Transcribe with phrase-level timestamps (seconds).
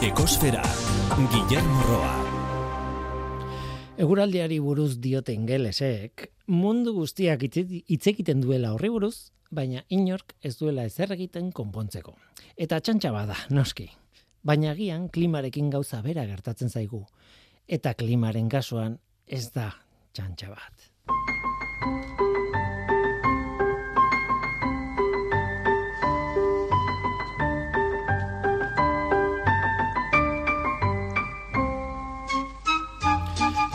[0.00, 0.62] Ekosfera,
[1.28, 2.12] Guillermo Roa.
[4.00, 10.86] Eguraldiari buruz dioten gelesek, mundu guztiak hitz egiten duela horri buruz, baina inork ez duela
[10.88, 12.16] ezer egiten konpontzeko.
[12.56, 13.90] Eta txantxa bada, noski.
[14.40, 17.04] Baina agian klimarekin gauza bera gertatzen zaigu.
[17.68, 18.96] Eta klimaren kasuan
[19.28, 19.68] ez da
[20.16, 21.49] txantxa bat.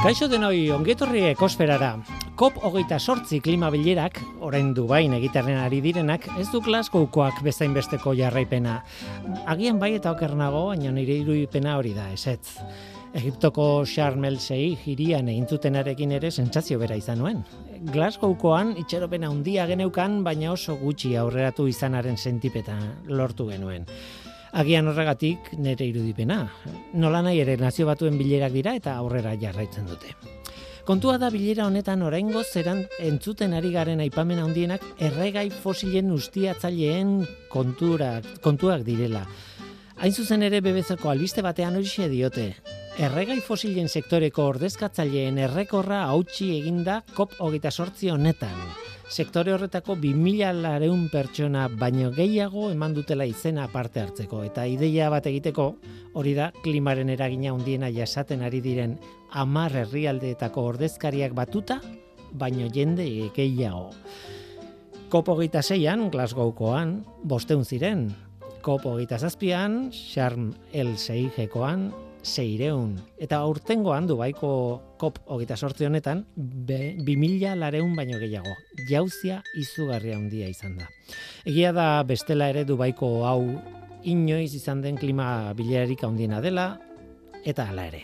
[0.05, 1.87] Kaixo denoi, ongetorri ekosferara.
[2.37, 8.13] COP hogeita sortzi klima bilerak, orain Dubain egitaren ari direnak, ez du Glasgowkoak bezain besteko
[8.13, 8.75] jarraipena.
[9.49, 12.59] Agian bai eta oker nago, baina nire irudipena hori da, esetz.
[13.17, 17.41] Egiptoko Sharm el hirian egintzutenarekin ere sentsazio bera izan nuen.
[17.89, 23.89] Glasgowkoan itxeropena handia geneukan, baina oso gutxi aurreratu izanaren sentipeta lortu genuen.
[24.55, 26.37] Agian horregatik nire irudipena.
[26.95, 30.13] Nola nahi ere nazio batuen bilerak dira eta aurrera jarraitzen dute.
[30.87, 37.17] Kontua da bilera honetan oraingo zeran entzuten ari garen aipamen handienak erregai fosilen ustiatzaileen
[37.51, 39.25] konturak, kontuak direla.
[39.97, 42.53] Hain zuzen ere bebezako albiste batean hori diote.
[42.95, 48.55] Erregai fosilen sektoreko ordezkatzaileen errekorra hautsi eginda kop hogeita sortzi honetan
[49.09, 54.43] sektore horretako 2000 lareun pertsona baino gehiago eman dutela izena parte hartzeko.
[54.43, 55.67] Eta ideia bat egiteko
[56.13, 58.97] hori da klimaren eragina handiena jasaten ari diren
[59.31, 61.81] amar herrialdeetako ordezkariak batuta,
[62.33, 63.91] baino jende gehiago.
[65.09, 68.09] Kopo gita zeian, Glasgowkoan, bosteun ziren.
[68.65, 71.91] Kopo gita zazpian, Sharm el Seijekoan,
[72.25, 72.97] seireun.
[73.21, 74.49] Eta aurtengoan du baiko
[74.99, 78.55] kop hogeita sortzi honetan, bi mila lareun baino gehiago.
[78.89, 80.89] Jauzia izugarria handia izan da.
[81.45, 83.41] Egia da bestela ere du baiko hau
[84.03, 86.73] inoiz izan den klima bilerik handiena dela,
[87.45, 88.01] eta hala ere.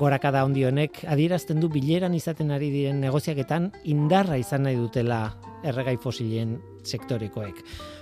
[0.00, 5.24] Gorakada handi honek adierazten du bileran izaten ari diren negoziaketan indarra izan nahi dutela
[5.66, 7.58] erregai fosilen sektorekoek.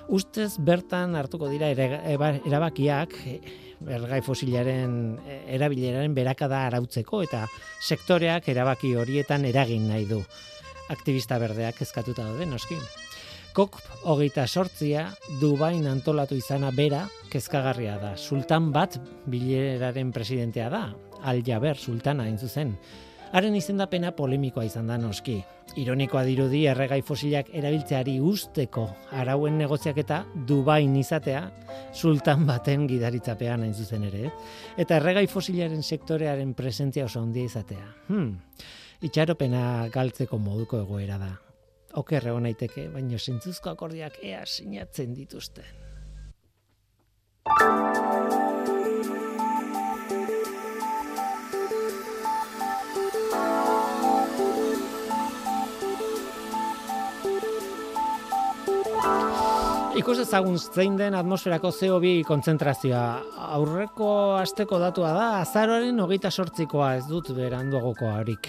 [0.09, 3.13] Ustez bertan hartuko dira erabakiak
[3.87, 7.43] ergai fosilaren e, erabileraren berakada arautzeko eta
[7.85, 10.23] sektoreak erabaki horietan eragin nahi du.
[10.89, 12.79] Aktivista berdeak eskatuta daude, noski.
[13.53, 13.77] Kok
[14.09, 15.09] hogeita sortzia
[15.43, 18.15] Dubain antolatu izana bera kezkagarria da.
[18.17, 18.97] Sultan bat
[19.29, 20.83] bileraren presidentea da,
[21.23, 22.77] Al Jaber Sultana hain zuzen.
[23.29, 25.37] Haren izendapena polemikoa izan da noski.
[25.77, 31.43] Ironikoa dirudi erregai fosilak erabiltzeari usteko arauen negoziak eta Dubain izatea
[31.93, 34.33] sultan baten gidaritzapean hain zuzen ere.
[34.81, 37.85] Eta erregai fosilaren sektorearen presentzia oso handia izatea.
[38.09, 38.33] Hmm.
[39.05, 41.35] Itxaropena galtzeko moduko egoera da.
[42.01, 45.65] Okerre naiteke, baina zentzuzko akordiak ea sinatzen dituzten.
[59.99, 63.07] Ikus ezagun zein den atmosferako CO2 kontzentrazioa.
[63.57, 68.47] Aurreko asteko datua da, azaroaren hogeita sortzikoa ez dut beranduagoko harik.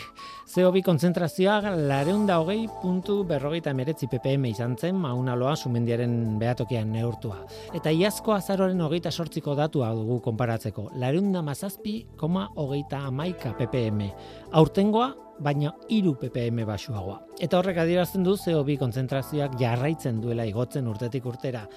[0.50, 7.44] CO2 kontzentrazioa lareunda hogei puntu berrogeita meretzi ppm izan zen maunaloa sumendiaren behatokian neurtua.
[7.78, 10.88] Eta iazko azaroaren hogeita sortziko datua dugu konparatzeko.
[10.98, 14.10] Lareunda mazazpi, koma hogeita amaika ppm.
[14.58, 17.22] Aurtengoa, baina iru ppm basuagoa.
[17.38, 21.68] Eta horrek adierazten du CO2 kontzentrazioak jarraitzen duela igotzen urtetik urtera.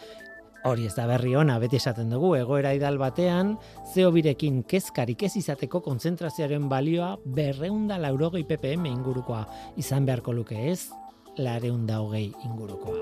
[0.64, 3.56] Hori ez da berri ona, beti esaten dugu, egoera idal batean,
[3.94, 9.42] CO2rekin kezkarik ez izateko kontzentrazioaren balioa berreunda laurogei ppm ingurukoa
[9.82, 10.92] izan beharko luke ez,
[11.42, 12.94] lareunda hogei ingurukoa.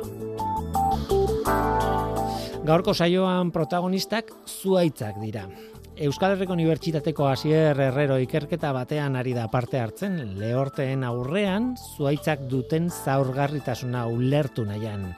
[2.65, 5.45] Gaurko saioan protagonistak zuaitzak dira.
[6.01, 12.87] Euskal Herriko Unibertsitateko Asier Herrero ikerketa batean ari da parte hartzen, lehorteen aurrean, zuaitzak duten
[12.89, 15.11] zaurgarritasuna ulertu nahian.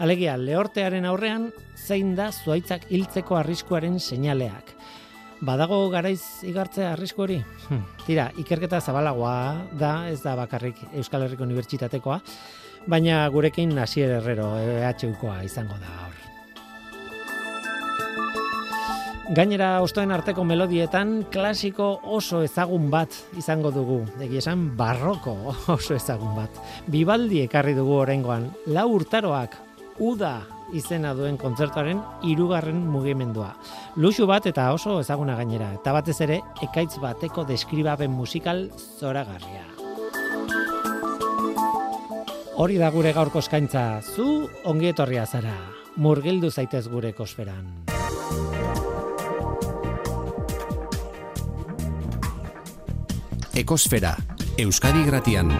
[0.00, 4.72] Alegia, lehortearen aurrean, zein da zuaitzak hiltzeko arriskuaren seinaleak.
[5.44, 7.36] Badago garaiz igartzea arrisku hori?
[7.66, 9.34] Hm, tira, ikerketa zabalagoa
[9.76, 12.16] da, ez da bakarrik Euskal Herriko Unibertsitatekoa,
[12.88, 16.18] baina gurekin Asier Herrero EHUkoa izango da hor.
[19.36, 24.00] Gainera ostoen arteko melodietan klasiko oso ezagun bat izango dugu.
[24.24, 25.36] Egi esan barroko
[25.76, 26.56] oso ezagun bat.
[26.88, 28.48] Bibaldi ekarri dugu orengoan.
[28.66, 29.68] Lau urtaroak
[30.00, 30.40] Uda
[30.72, 33.50] izena duen kontzertuaren hirugarren mugimendua.
[34.00, 39.66] Luxu bat eta oso ezaguna gainera, eta batez ere ekaitz bateko deskribapen musikal zoragarria.
[42.60, 45.56] Hori da gure gaurko eskaintza, zu ongi etorria zara.
[45.96, 47.68] Murgildu zaitez gure kosferan.
[53.60, 54.16] Ekosfera,
[54.56, 55.52] Euskadi Gratian.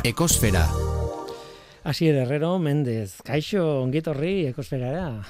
[0.00, 0.62] Ekosfera.
[1.84, 5.26] Asier Herrero, Mendez, kaixo, ongitorri, ekosferara.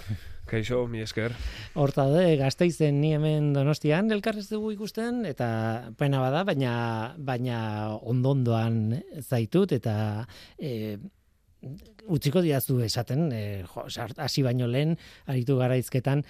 [0.46, 1.34] Kaixo, mi esker.
[1.74, 5.48] Horta de, gazteizen ni hemen donostian, elkarrez dugu ikusten, eta
[5.98, 6.74] pena bada, baina,
[7.18, 7.58] baina
[7.98, 8.94] ondondoan
[9.24, 9.96] zaitut, eta
[10.54, 10.98] e,
[12.06, 13.42] utziko diazu esaten, e,
[13.74, 13.88] jo,
[14.22, 14.94] hasi baino lehen,
[15.26, 16.22] aritu garaizketan,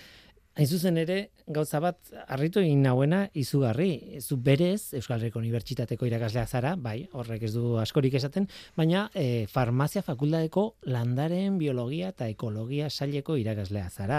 [0.61, 1.15] Hain zuzen ere,
[1.49, 7.47] gauza bat, harritu egin nahuena, izugarri, zu berez, Euskal Herriko Unibertsitateko irakaslea zara, bai, horrek
[7.49, 8.45] ez du askorik esaten,
[8.77, 14.19] baina e, farmazia fakultateko landaren biologia eta ekologia saileko irakaslea zara.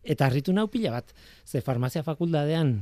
[0.00, 1.12] Eta harritu nau pila bat,
[1.44, 2.78] ze farmazia fakultatean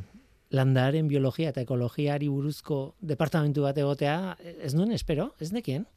[0.55, 5.91] landaren biologia eta ekologiari buruzko departamentu bat egotea, ez nuen espero, ez nekien?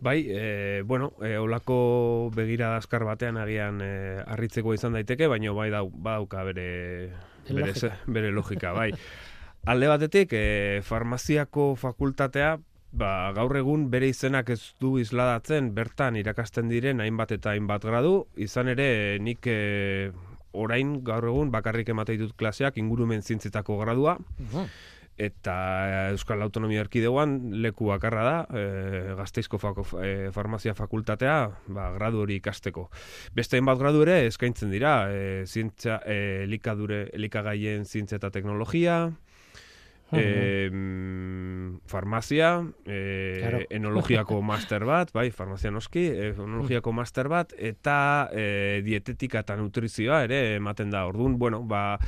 [0.00, 5.68] Bai, e, bueno, e, olako begira askar batean agian e, arritzeko izan daiteke, baina bai
[5.70, 7.10] dau, badauka bere,
[7.50, 7.92] bere, logika.
[8.06, 8.90] bere logika, bai.
[9.68, 12.54] Alde batetik, e, farmaziako fakultatea,
[12.96, 18.24] ba, gaur egun bere izenak ez du izladatzen, bertan irakasten diren hainbat eta hainbat gradu,
[18.40, 20.10] izan ere nik e,
[20.52, 24.16] orain gaur egun bakarrik ematei dut klaseak ingurumen zintzetako gradua,
[25.20, 25.54] eta
[26.14, 31.38] Euskal Autonomia Erkidegoan leku bakarra da, e, gazteizko fako, e, farmazia fakultatea,
[31.68, 32.88] ba, gradu hori ikasteko.
[33.36, 39.10] Beste bat gradu ere eskaintzen dira, e, zintza, e, elikadure, elikagaien zintza eta teknologia,
[40.12, 40.70] e,
[41.86, 43.60] farmazia, e, claro.
[43.78, 50.56] enologiako master bat, bai, farmazia noski, enologiako master bat, eta e, dietetika eta nutrizioa ere
[50.56, 51.04] ematen da.
[51.10, 51.98] Orduan, bueno, ba,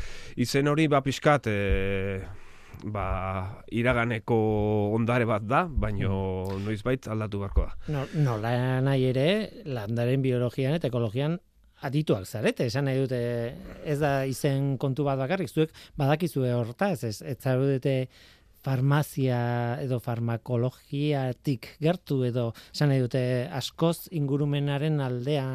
[0.41, 2.42] izen hori, ba, pixkat, e,
[2.84, 3.06] ba,
[3.70, 4.36] iraganeko
[4.96, 6.12] ondare bat da, baino
[6.48, 6.60] mm.
[6.66, 7.78] noizbait aldatu barko da.
[7.94, 9.26] No, no nahi ere,
[9.64, 11.38] landaren biologian eta ekologian
[11.82, 13.22] adituak zarete, esan nahi dute
[13.84, 17.96] ez da izen kontu bat bakarrik, zuek badakizue hortaz, ez, ez zarudete
[18.62, 19.40] farmazia
[19.82, 25.46] edo farmakologiatik gertu edo esan nahi dute askoz ingurumenaren aldea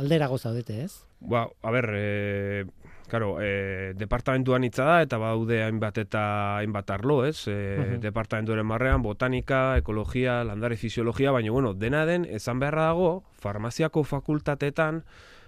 [0.00, 0.92] aldera gozaudete, ez?
[1.20, 2.64] Ba, a ber, e,
[3.10, 6.22] Claro, e, departamentuan hitza da eta baude hainbat eta
[6.60, 7.48] hainbat arlo, ez?
[7.50, 13.24] E, uh Departamentuaren marrean botanika, ekologia, landare fisiologia, baina bueno, dena den esan beharra dago
[13.42, 15.02] farmaziako fakultatetan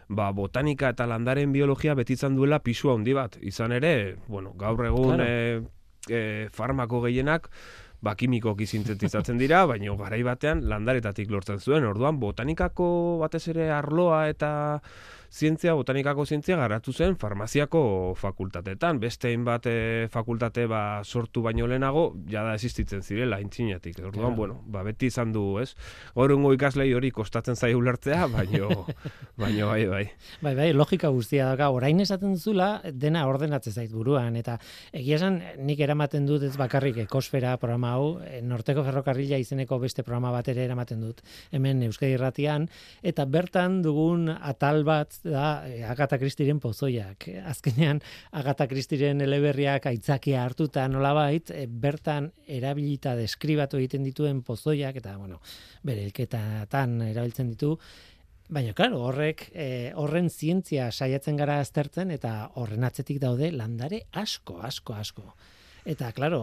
[0.08, 3.38] ba, botanika eta landaren biologia betitzen duela pisua handi bat.
[3.40, 5.30] Izan ere, bueno, gaur egun claro.
[5.30, 5.62] e,
[6.10, 7.46] e, farmako gehienak
[8.02, 11.86] ba, kimikok izintetizatzen dira, baina garai batean landaretatik lortzen zuen.
[11.86, 14.52] Orduan, botanikako batez ere arloa eta
[15.32, 19.00] zientzia, botanikako zientzia garatu zen farmaziako fakultatetan.
[19.00, 23.98] Beste hainbat eh, fakultate ba, sortu baino lehenago, jada existitzen zirela, intzinatik.
[24.04, 25.72] Orduan, bueno, ba, beti izan du, ez?
[26.14, 28.68] Gaurungo ikaslei hori kostatzen zai ulertzea, baino,
[29.40, 30.04] baino, bai, bai.
[30.42, 34.58] Bai, bai, logika guztia daga, orain esaten zula, dena ordenatzen zait buruan, eta
[34.92, 40.04] egia esan, nik eramaten dut ez bakarrik ekosfera programa hau, eh, Norteko Ferrokarrila izeneko beste
[40.04, 41.24] programa bat ere eramaten dut,
[41.56, 42.68] hemen Euskadi Irratian,
[43.02, 47.28] eta bertan dugun atal bat da e, Agatha Christieren pozoiak.
[47.46, 48.02] Azkenean
[48.32, 55.40] Agatha Christieren eleberriak aitzakia hartuta nolabait e, bertan erabilita deskribatu egiten dituen pozoiak eta bueno,
[55.82, 57.76] bere elketatan erabiltzen ditu.
[58.52, 64.58] Baina, claro, horrek, e, horren zientzia saiatzen gara aztertzen eta horren atzetik daude landare asko,
[64.60, 65.24] asko, asko.
[65.88, 66.42] Eta, claro,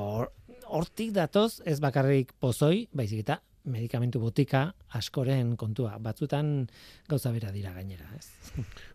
[0.70, 5.98] hortik datoz ez bakarrik pozoi, baizik eta medikamentu botika askoren kontua.
[6.02, 6.68] Batzutan
[7.10, 8.28] gauza bera dira gainera, ez?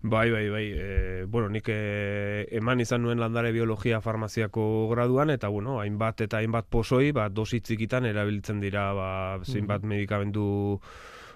[0.02, 0.64] Bai, bai, bai.
[0.74, 6.42] E, bueno, nik e, eman izan nuen landare biologia farmaziako graduan, eta bueno, hainbat eta
[6.42, 9.10] hainbat posoi, ba, dositzikitan erabiltzen dira, ba,
[9.44, 10.44] zeinbat mm medikamentu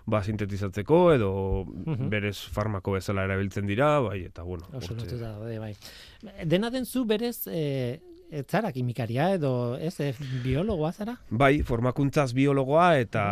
[0.09, 1.31] ba, sintetizatzeko, edo
[1.69, 2.09] mhm.
[2.11, 4.69] berez farmako bezala erabiltzen dira, bai, eta bueno.
[4.73, 4.97] Oso,
[5.43, 5.75] bai, bai.
[6.49, 11.15] Dena den zu berez, e, ez zara kimikaria edo ez, ez biologoa zara?
[11.31, 13.25] Bai, formakuntzaz biologoa eta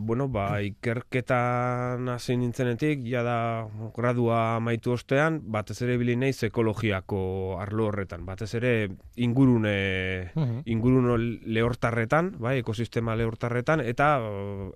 [0.00, 3.36] bueno, ba, ikerketan hasi nintzenetik, ja da
[3.96, 7.22] gradua maitu ostean, batez ere bili naiz ekologiako
[7.62, 8.72] arlo horretan, batez ere
[9.16, 9.74] ingurune
[10.70, 14.12] inguruno lehortarretan, bai, ekosistema lehortarretan eta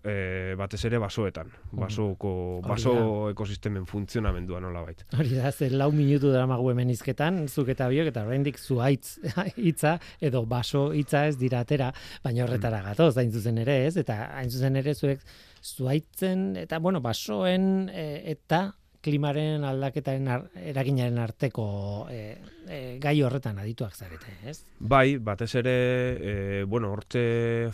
[0.03, 2.35] e, batez ere basoetan, basoko
[2.67, 2.97] baso
[3.31, 5.07] ekosistemen funtzionamendua nola bait.
[5.17, 9.17] Hori da, ze lau minutu dara magu hemen izketan, zuk eta biok eta oraindik zuaitz
[9.57, 11.93] hitza edo baso hitza ez dira atera,
[12.25, 12.89] baina horretara mm.
[12.93, 15.23] gatoz, hain zuzen ere ez, eta hain zuzen ere zuek
[15.63, 18.69] zuaitzen, eta bueno, basoen e, eta
[19.07, 21.67] klimaren aldaketaren ar, eraginaren arteko
[22.11, 22.21] e,
[22.67, 24.57] e, gai horretan adituak zarete, ez?
[24.81, 25.77] Bai, batez ere,
[26.17, 27.23] e, bueno, hortze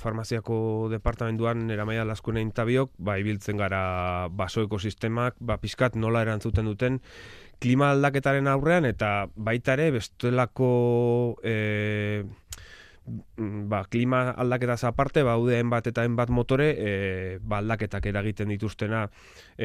[0.03, 7.01] farmaziako departamentuan eramaia laskunein tabiok, ba, ibiltzen gara baso ekosistemak, ba, pizkat nola erantzuten duten,
[7.63, 10.71] klima aldaketaren aurrean, eta baita ere, bestelako...
[11.43, 11.59] E,
[13.07, 19.09] ba, klima aldaketaz aparte, ba, udeen bat eta bat motore, e, ba, aldaketak eragiten dituztena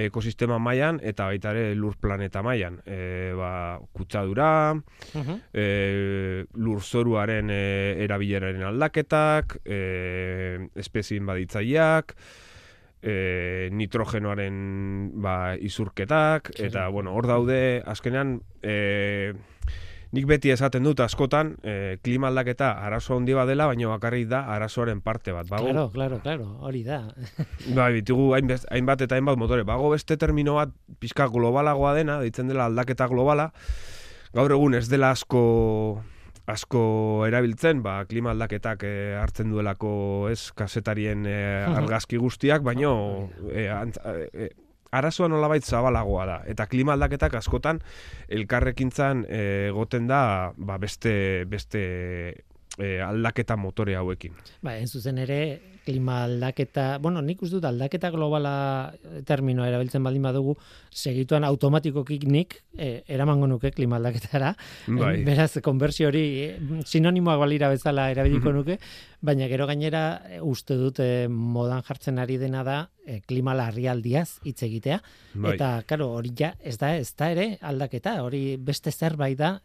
[0.08, 2.82] ekosistema mailan eta baita ere lur planeta mailan.
[2.86, 5.40] E, ba, kutsadura, uh -huh.
[5.54, 12.16] e, lur zoruaren e, erabileraren aldaketak, e, espezien baditzaileak,
[13.02, 14.58] e, nitrogenoaren
[15.22, 19.34] ba, izurketak, eta, bueno, hor daude, azkenean, e,
[20.16, 24.46] Nik beti esaten dut askotan, e, klima aldaketa arazo handi bat dela, baina bakarrik da
[24.54, 25.50] arazoaren parte bat.
[25.50, 27.02] Bago, claro, claro, claro, hori da.
[27.76, 29.68] Ba, bitugu hainbat eta hainbat motore.
[29.68, 30.72] Bago beste termino bat
[31.04, 33.50] pizka globalagoa dena, ditzen dela aldaketa globala,
[34.38, 35.44] gaur egun ez dela asko
[36.48, 36.82] asko
[37.28, 39.92] erabiltzen, ba, klima aldaketak e, hartzen duelako
[40.32, 41.40] ez kasetarien e,
[41.82, 42.94] argazki guztiak, baino
[43.52, 43.68] e,
[44.92, 46.38] arazoa nolabait zabalagoa da.
[46.50, 47.82] Eta klima aldaketak askotan
[48.28, 51.82] elkarrekintzan eh, egoten da ba, beste, beste
[52.78, 54.38] e, aldaketa motore hauekin.
[54.64, 55.40] Ba, en zuzen ere,
[55.88, 58.54] klima aldaketa, bueno, nik uste dut aldaketa globala
[59.28, 60.58] terminoa erabiltzen baldin badugu,
[60.92, 64.54] segituan automatikokik nik e, eramango nuke klima aldaketara.
[64.88, 65.16] Bai.
[65.28, 66.26] beraz, konbersio hori
[66.86, 68.58] sinonimoak balira bezala erabiliko mhm.
[68.60, 68.78] nuke,
[69.24, 70.04] baina gero gainera
[70.46, 71.02] uste dut
[71.32, 75.00] modan jartzen ari dena da e, klima larrialdiaz hitz egitea.
[75.34, 75.56] Bai.
[75.56, 79.56] Eta, karo, hori ja, ez da, ez da ere aldaketa, hori beste zerbait da.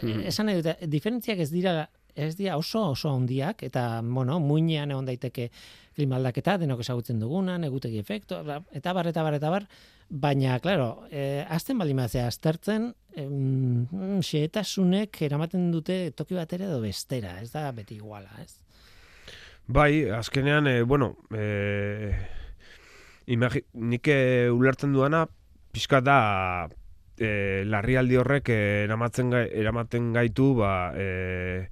[0.00, 0.26] Mm.
[0.32, 1.82] Esan edo, diferentziak ez dira
[2.14, 5.50] ez dira oso oso handiak eta bueno, muinean egon daiteke
[5.98, 8.38] klima aldaketa denok ezagutzen duguna, negutegi efektu
[8.72, 9.66] eta bar eta bar eta bar,
[10.08, 17.40] baina claro, eh azten baldin bazea aztertzen, mm, xehetasunek eramaten dute toki batera edo bestera,
[17.42, 18.54] ez da beti iguala, ez?
[19.68, 22.14] Bai, azkenean, e, bueno, e,
[23.26, 25.26] imagi, nik eh, ulertzen duana,
[25.76, 26.68] pixka da
[27.18, 31.68] e, larrialdi horrek eramatzen, eramaten gaitu, ba, e,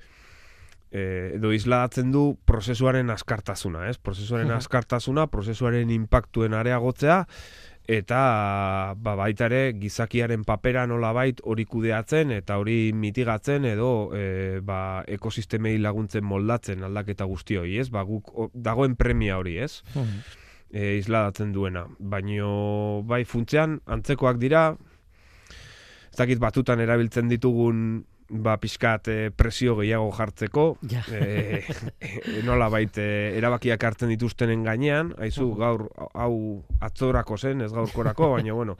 [0.90, 3.99] e, edo isladatzen du prozesuaren askartasuna, ez?
[3.99, 7.25] Prozesuaren askartasuna, prozesuaren inpaktuen areagotzea,
[7.87, 8.21] eta
[8.99, 15.05] ba, baita ere gizakiaren papera nola bait hori kudeatzen eta hori mitigatzen edo e, ba,
[15.07, 17.88] ekosistemei laguntzen moldatzen aldaketa guzti hori, ez?
[17.95, 19.85] Ba, guk, dagoen premia hori, ez?
[20.66, 21.87] E, isladatzen duena.
[21.99, 24.69] Baino bai funtzean antzekoak dira,
[26.11, 31.02] ez dakit batutan erabiltzen ditugun ba pizkat e, presio gehiago jartzeko ja.
[31.12, 31.62] e,
[32.47, 38.76] nola bait erabakiak hartzen dituztenen gainean haizu gaur hau atzorako zen ez gaurkorako baina bueno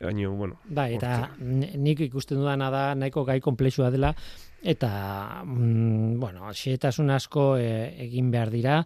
[0.00, 4.14] baina bueno bai eta nik ikusten dudana da nahiko gai komplexua dela
[4.62, 7.72] eta mm, bueno xetasun asko e,
[8.06, 8.82] egin behar dira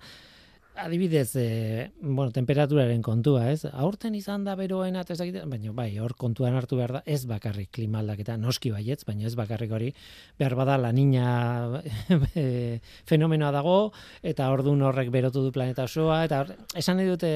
[0.76, 3.64] adibidez, e, bueno, temperaturaren kontua, ez?
[3.72, 7.70] Aurten izan da beroena, ez dakit, baina bai, hor kontuan hartu behar da, ez bakarrik
[7.74, 9.90] klima aldaketa, noski baietz, baina ez bakarrik hori,
[10.38, 11.82] behar bada la niña
[12.34, 12.78] e,
[13.08, 13.78] fenomenoa dago,
[14.22, 16.44] eta ordun horrek berotu du planeta osoa, eta
[16.76, 17.32] esan nahi dute,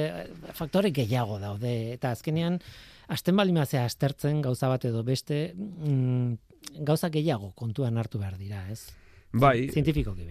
[0.57, 2.61] faktore gehiago daude, eta azkenean,
[3.11, 8.85] asten balimazea astertzen gauza bat edo beste, mm, gauza gehiago kontuan hartu behar dira, ez?
[9.31, 9.69] Bai.
[9.71, 10.25] Zientifikoki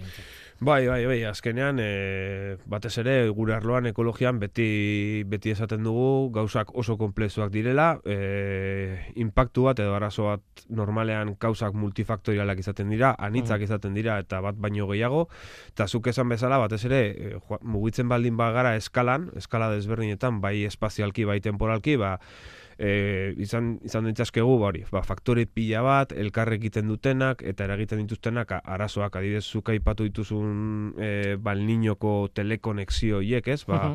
[0.63, 6.75] Bai, bai, bai, azkenean, e, batez ere, gure arloan ekologian beti, beti esaten dugu gauzak
[6.77, 13.63] oso komplexuak direla, e, impactu bat edo arazo bat normalean gauzak multifaktorialak izaten dira, anitzak
[13.63, 13.71] mm.
[13.71, 15.31] izaten dira eta bat baino gehiago,
[15.73, 21.25] eta zuk esan bezala, batez ere, e, mugitzen baldin bagara eskalan, eskala desberdinetan, bai espazialki,
[21.25, 22.19] bai temporalki, ba,
[22.81, 28.01] e, izan izan ditzakegu ba hori, ba faktore pila bat elkar egiten dutenak eta eragiten
[28.03, 33.61] dituztenak arazoak adibidez zuk aipatu dituzun e, balniñoko telekonexio hiek, ez?
[33.69, 33.95] Ba,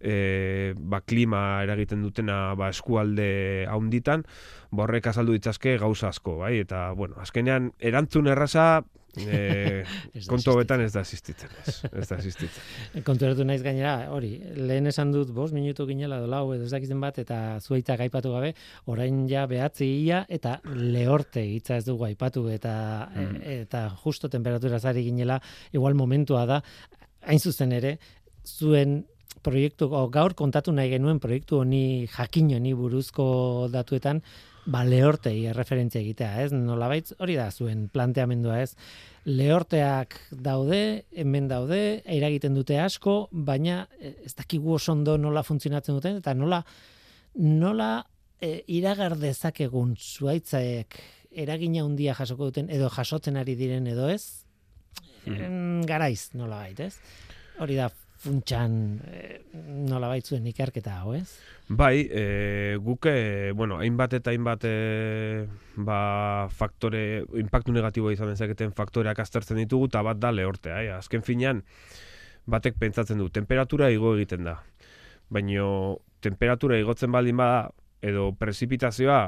[0.00, 4.24] e, ba klima eragiten dutena ba eskualde haunditan,
[4.72, 6.56] borrek azaldu ditzazke gauza asko, bai?
[6.64, 8.84] Eta bueno, azkenean erantzun erraza
[9.16, 9.84] e,
[10.28, 13.02] kontu betan ez da asistitzen, ez, ez da asistitzen.
[13.06, 17.18] Konturatu naiz gainera, hori, lehen esan dut, bos minutu ginela dola, hau edo dakizten bat,
[17.22, 18.54] eta zuaita gaipatu gabe,
[18.90, 22.74] orain ja behatzi ia, eta lehorte hitza ez dugu aipatu, eta,
[23.14, 23.40] mm.
[23.60, 25.40] eta justo temperatura zari ginela,
[25.72, 26.62] igual momentua da,
[27.24, 27.98] hain zuzen ere,
[28.44, 29.02] zuen
[29.44, 33.26] proiektu, o, gaur kontatu nahi genuen proiektu honi jakin honi buruzko
[33.72, 34.22] datuetan,
[34.66, 36.52] ba, lehortei referentzia egitea, ez?
[36.56, 38.74] Nolabait hori da zuen planteamendua, ez?
[39.24, 46.00] Lehorteak daude, hemen daude, eragiten dute asko, baina eh, ez dakigu oso ondo nola funtzionatzen
[46.00, 46.62] duten eta nola
[47.34, 48.04] nola
[48.40, 50.98] e, iragar dezakegun zuaitzaek
[51.44, 54.44] eragina handia jasoko duten edo jasotzen ari diren edo ez?
[55.26, 55.82] Mm.
[55.88, 56.98] Garaiz, nola bait, ez?
[57.58, 57.88] Hori da
[58.24, 59.20] funtsan e,
[59.88, 61.26] nola baitzuen ikerketa hau, ez?
[61.68, 62.24] Bai, e,
[62.84, 64.74] guke, bueno, hainbat eta hainbat e,
[65.76, 70.92] ba, faktore, impactu negatiboa izan dezaketen faktoreak aztertzen ditugu, eta bat da lehortea, eh?
[70.96, 71.62] azken finean,
[72.50, 74.58] batek pentsatzen du, temperatura igo egiten da.
[75.32, 75.68] Baina
[76.24, 77.68] temperatura igotzen baldin bada,
[78.04, 79.20] edo prezipitazioa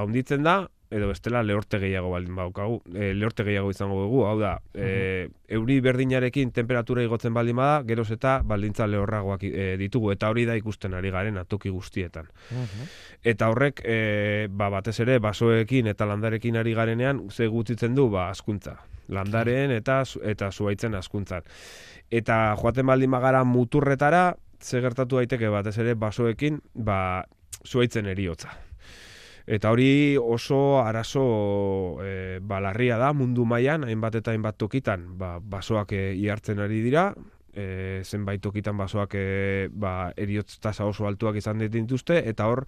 [0.00, 4.56] haunditzen da, edo bestela lehorte gehiago baldin badaukagu, e, lehorte gehiago izango dugu, hau da,
[4.74, 10.44] e, euri berdinarekin temperatura igotzen baldin bada, geroz eta baldintza lehorragoak e, ditugu, eta hori
[10.48, 12.30] da ikusten ari garen atoki guztietan.
[13.22, 18.28] Eta horrek, e, ba, batez ere, basoekin eta landarekin ari garenean, ze gutzitzen du, ba,
[18.34, 18.80] askuntza.
[19.10, 21.46] Landaren eta eta zuaitzen askuntzan.
[22.10, 27.24] Eta joaten baldin bagara muturretara, ze gertatu daiteke batez ere basoekin, ba,
[27.66, 28.54] zuaitzen eriotza.
[29.46, 31.24] Eta hori oso arazo
[32.04, 37.10] e, balarria da mundu mailan hainbat eta hainbat tokitan, ba, basoak e, ihartzen ari dira,
[37.54, 42.66] e, zenbait tokitan basoak e, ba, eriotz oso altuak izan dituzte, eta hor,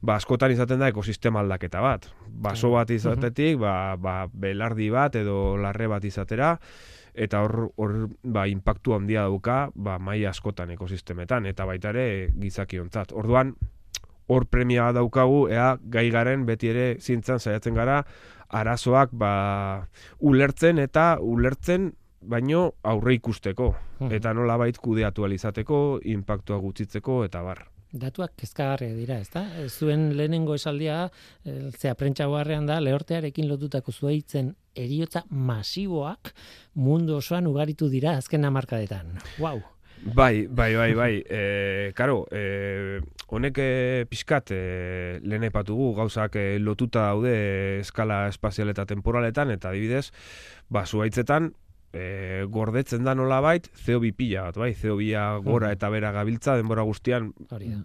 [0.00, 2.10] ba, askotan izaten da ekosistema aldaketa bat.
[2.26, 6.56] Baso bat izatetik, ba, ba, belardi bat edo larre bat izatera,
[7.16, 13.14] eta hor, hor ba, impactu handia dauka ba, mai askotan ekosistemetan, eta baita ere gizakiontzat.
[13.16, 13.54] Orduan,
[14.26, 18.02] hor premia daukagu, ea gai garen beti ere zintzan saiatzen gara,
[18.48, 19.86] arazoak ba,
[20.18, 21.92] ulertzen eta ulertzen
[22.26, 23.72] baino aurre ikusteko.
[24.10, 27.64] Eta nola bait kudeatu alizateko, impactua gutzitzeko eta bar.
[27.96, 29.44] Datuak kezkagarria dira, ezta?
[29.70, 31.06] Zuen lehenengo esaldia,
[31.78, 32.26] zea prentsa
[32.66, 36.34] da, lehortearekin lotutako zuaitzen eriotza masiboak
[36.74, 39.16] mundu osoan ugaritu dira azken amarkadetan.
[39.38, 39.62] Wow!
[40.02, 41.24] Bai, bai, bai, bai.
[41.28, 48.70] E, karo, e, honek e, pixkat e, lehen epatugu gauzak e, lotuta daude eskala espazial
[48.70, 50.10] eta temporaletan, eta adibidez,
[50.68, 51.50] ba, zuaitzetan,
[51.96, 56.84] e, gordetzen da nola bait, CO2 pila bat, bai, CO2 gora eta bera gabiltza, denbora
[56.86, 57.32] guztian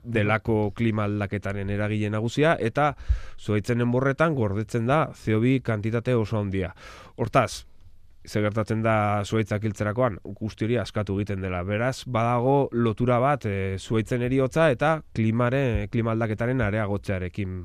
[0.03, 2.91] delako klima aldaketaren eragile nagusia, eta
[3.39, 6.73] zuaitzen enborretan gordetzen da CO2 kantitate oso handia.
[7.17, 7.65] Hortaz,
[8.27, 11.63] ze gertatzen da zuaitzak hiltzerakoan, guzti hori askatu egiten dela.
[11.65, 17.55] Beraz, badago lotura bat e, zuaitzen eriotza eta klimaren, klima aldaketaren areagotzearekin.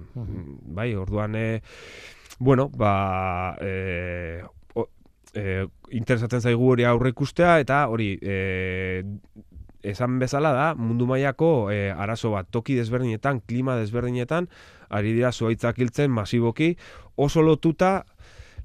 [0.76, 1.60] Bai, orduan, e,
[2.38, 4.42] bueno, ba, e,
[4.74, 4.88] o,
[5.34, 9.04] e, interesatzen zaigu hori aurre ikustea eta hori, e,
[9.86, 14.48] esan bezala da, mundu mailako e, arazo bat, toki desberdinetan, klima desberdinetan,
[14.88, 16.74] ari dira zuaitzak hiltzen masiboki,
[17.16, 18.06] oso lotuta,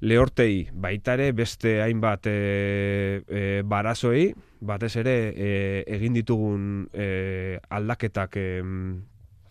[0.02, 5.50] lehortei baitare beste hainbat e, e, barazoei, batez ere e,
[5.94, 8.46] egin ditugun e, aldaketak e,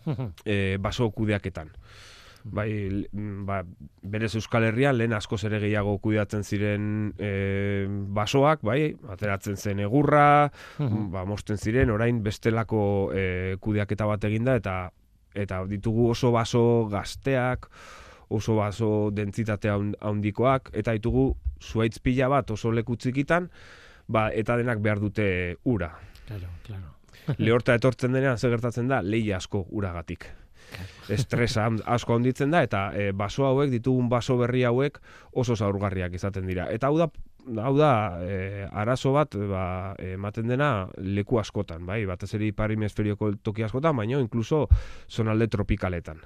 [0.44, 1.72] e, baso kudeaketan.
[2.42, 3.06] Bai,
[3.46, 3.60] ba,
[4.02, 6.86] berez Euskal Herrian lehen asko ere gehiago kudeatzen ziren
[7.16, 12.82] e, basoak, bai, ateratzen zen egurra, ba, mosten ziren, orain bestelako
[13.14, 13.24] e,
[13.62, 14.76] kudeaketa bat eginda eta
[15.32, 17.70] eta ditugu oso baso gazteak,
[18.32, 23.48] oso baso dentzitate handikoak eta ditugu zuaitz pila bat oso leku txikitan,
[24.08, 25.92] ba, eta denak behar dute ura.
[26.26, 26.96] Claro, claro.
[27.44, 30.26] Lehorta etortzen denean ze gertatzen da lehi asko uragatik.
[31.12, 34.98] Estresa asko handitzen da eta e, baso hauek ditugun baso berri hauek
[35.42, 36.70] oso zaurgarriak izaten dira.
[36.72, 37.10] Eta hau da
[37.62, 37.92] hau da
[38.22, 39.64] e, arazo bat ba,
[39.98, 44.66] ematen dena leku askotan, bai, batez ere ipar hemisferioko toki askotan, baina inkluso
[45.10, 46.22] zonalde tropikaletan.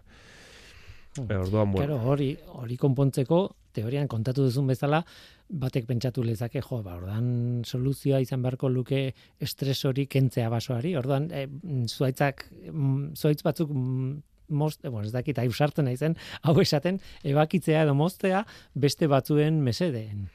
[1.24, 1.96] E, orduan, bueno.
[1.96, 3.40] Claro, hori, hori konpontzeko,
[3.76, 5.02] teorian kontatu duzun bezala,
[5.48, 9.02] batek pentsatu lezake, jo, ba, ordan soluzioa izan beharko luke
[9.42, 11.46] estres hori kentzea basoari, orduan, e,
[11.86, 14.12] zuaitzak, mm, zuaitz batzuk mm,
[14.48, 19.62] most, e, bueno, ez dakit, hau sartzen naizen, hau esaten, ebakitzea edo moztea beste batzuen
[19.62, 20.28] mesedeen.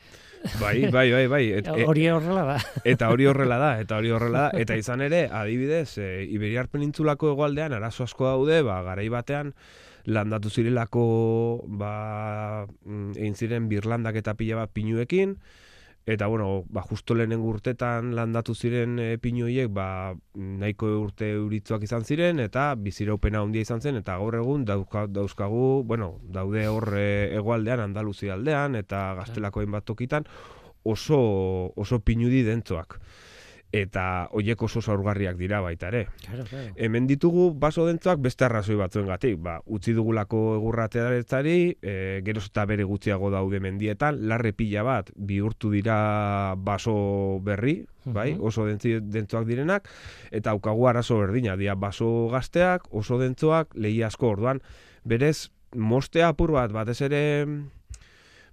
[0.60, 1.44] Bai, bai, bai, bai.
[1.60, 2.58] Et, hori horrela da.
[2.94, 4.62] Eta hori horrela da, eta hori horrela da.
[4.64, 9.54] Eta izan ere, adibidez, e, Iberiar Penintzulako egoaldean, arazo asko daude, ba, garai batean,
[10.06, 11.04] landatu zirelako
[11.68, 15.38] ba, mm, egin ziren birlandak eta pila bat pinuekin,
[16.06, 22.06] eta bueno, ba, justo lehenen urtetan landatu ziren e, pinuiek ba, nahiko urte uritzuak izan
[22.06, 27.36] ziren, eta biziraupena handia izan zen, eta gaur egun dauzka, dauzkagu, bueno, daude hor e,
[27.38, 30.26] egoaldean, Andaluzi aldean, eta gaztelako hainbat tokitan,
[30.84, 31.22] oso,
[31.76, 32.98] oso pinudi dentzoak.
[33.72, 36.06] Eta hoiek oso zaurgarriak dira baita ere.
[36.26, 36.74] Claro, claro.
[36.76, 42.84] Hemen ditugu baso dentzoak beste arrazoi batzuengatik, ba, utzi dugulako egurratearetzari, e, geroz eta bere
[42.88, 49.88] gutxiago daude mendietan, larre pila bat bihurtu dira baso berri, bai, oso dentzi, dentzoak direnak,
[50.32, 54.62] eta aukagu arazo berdina, dira baso gazteak, oso dentzoak, lehi asko orduan,
[55.08, 57.22] berez, mostea apur bat, batez ere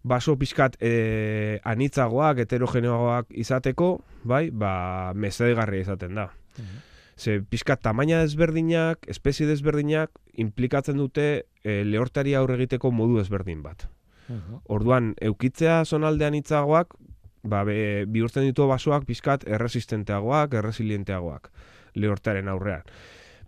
[0.03, 6.31] baso pixkat e, anitzagoak, heterogeneoagoak izateko, bai, ba, mesedegarria izaten da.
[6.59, 6.85] Mhm.
[7.19, 13.89] Ze pixkat tamaina desberdinak, espezie desberdinak, implikatzen dute e, lehortari aurre egiteko modu desberdin bat.
[14.29, 14.63] Mhm.
[14.69, 16.95] Orduan, eukitzea zonaldean hitzagoak,
[17.43, 21.51] ba, be, bihurtzen ditu basoak pixkat erresistenteagoak, erresilienteagoak
[21.95, 22.85] lehortaren aurrean.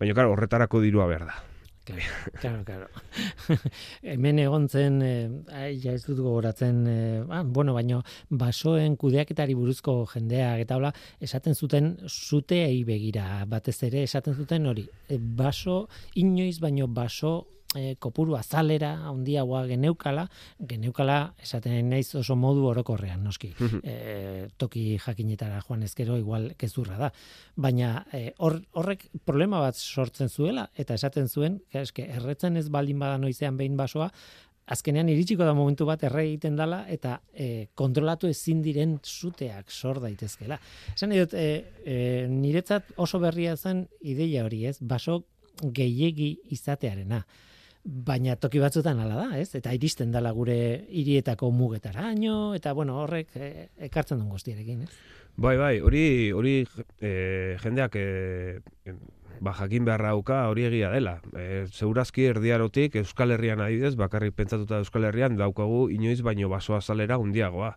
[0.01, 1.50] Baina, claro, horretarako dirua behar da.
[2.41, 2.89] Claro, claro.
[4.03, 10.05] Hemen egon zen, eh, ja ez dut gogoratzen, eh, ah, bueno, baino, basoen kudeaketari buruzko
[10.15, 16.59] jendeak eta hola, esaten zuten zuteei begira, batez ere esaten zuten hori, eh, baso, inoiz
[16.61, 17.35] baino baso
[17.77, 20.27] eh, kopuru azalera handiagoa geneukala,
[20.73, 23.53] geneukala esaten naiz oso modu orokorrean, noski.
[23.83, 27.13] e, toki jakinetara joan ezkero igual kezurra da.
[27.57, 32.99] Baina eh, hor, horrek problema bat sortzen zuela eta esaten zuen, eske erretzen ez baldin
[32.99, 34.11] bada noizean behin basoa,
[34.71, 40.01] azkenean iritsiko da momentu bat erre egiten dala eta e, kontrolatu ezin diren zuteak sor
[40.03, 40.61] daitezkela.
[40.95, 41.97] Esan dut, e, e,
[42.31, 44.77] niretzat oso berria zen ideia hori, ez?
[44.81, 45.25] Baso
[45.61, 47.25] gehiegi izatearena.
[47.85, 49.55] Baina toki batzutan hala da, ez?
[49.57, 54.91] Eta iristen dala gure hirietako mugetaraino eta bueno, horrek e, ekartzen duen guztiarekin, ez?
[55.41, 56.05] Bai, bai, hori
[56.37, 56.55] hori
[57.01, 58.93] e, jendeak e,
[59.41, 61.17] ba, jakin beharra dauka hori egia dela.
[61.33, 67.17] E, zeurazki erdiarotik Euskal Herrian adibidez, bakarrik pentsatuta Euskal Herrian daukagu inoiz baino basoa zalera
[67.19, 67.75] hundiagoa.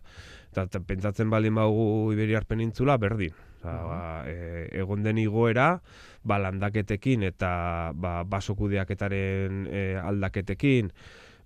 [0.52, 3.32] Eta pentsatzen baldin badugu Iberiar penintzula berdin.
[3.64, 5.80] Osa, ba, e, egon den igoera,
[6.22, 10.90] ba, landaketekin eta ba, basokudeaketaren e, aldaketekin,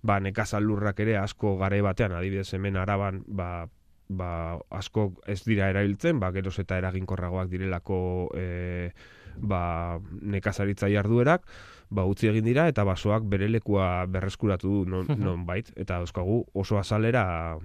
[0.03, 3.69] ba, nekazal lurrak ere asko gare batean, adibidez hemen araban, ba,
[4.09, 8.01] ba, asko ez dira erabiltzen, ba, geroz eta eraginkorragoak direlako
[8.35, 8.91] e,
[9.39, 11.47] ba, nekazaritza jarduerak,
[11.89, 16.43] ba, utzi egin dira eta basoak bere lekua berreskuratu du non, non bait, eta euskagu
[16.51, 17.55] oso azalera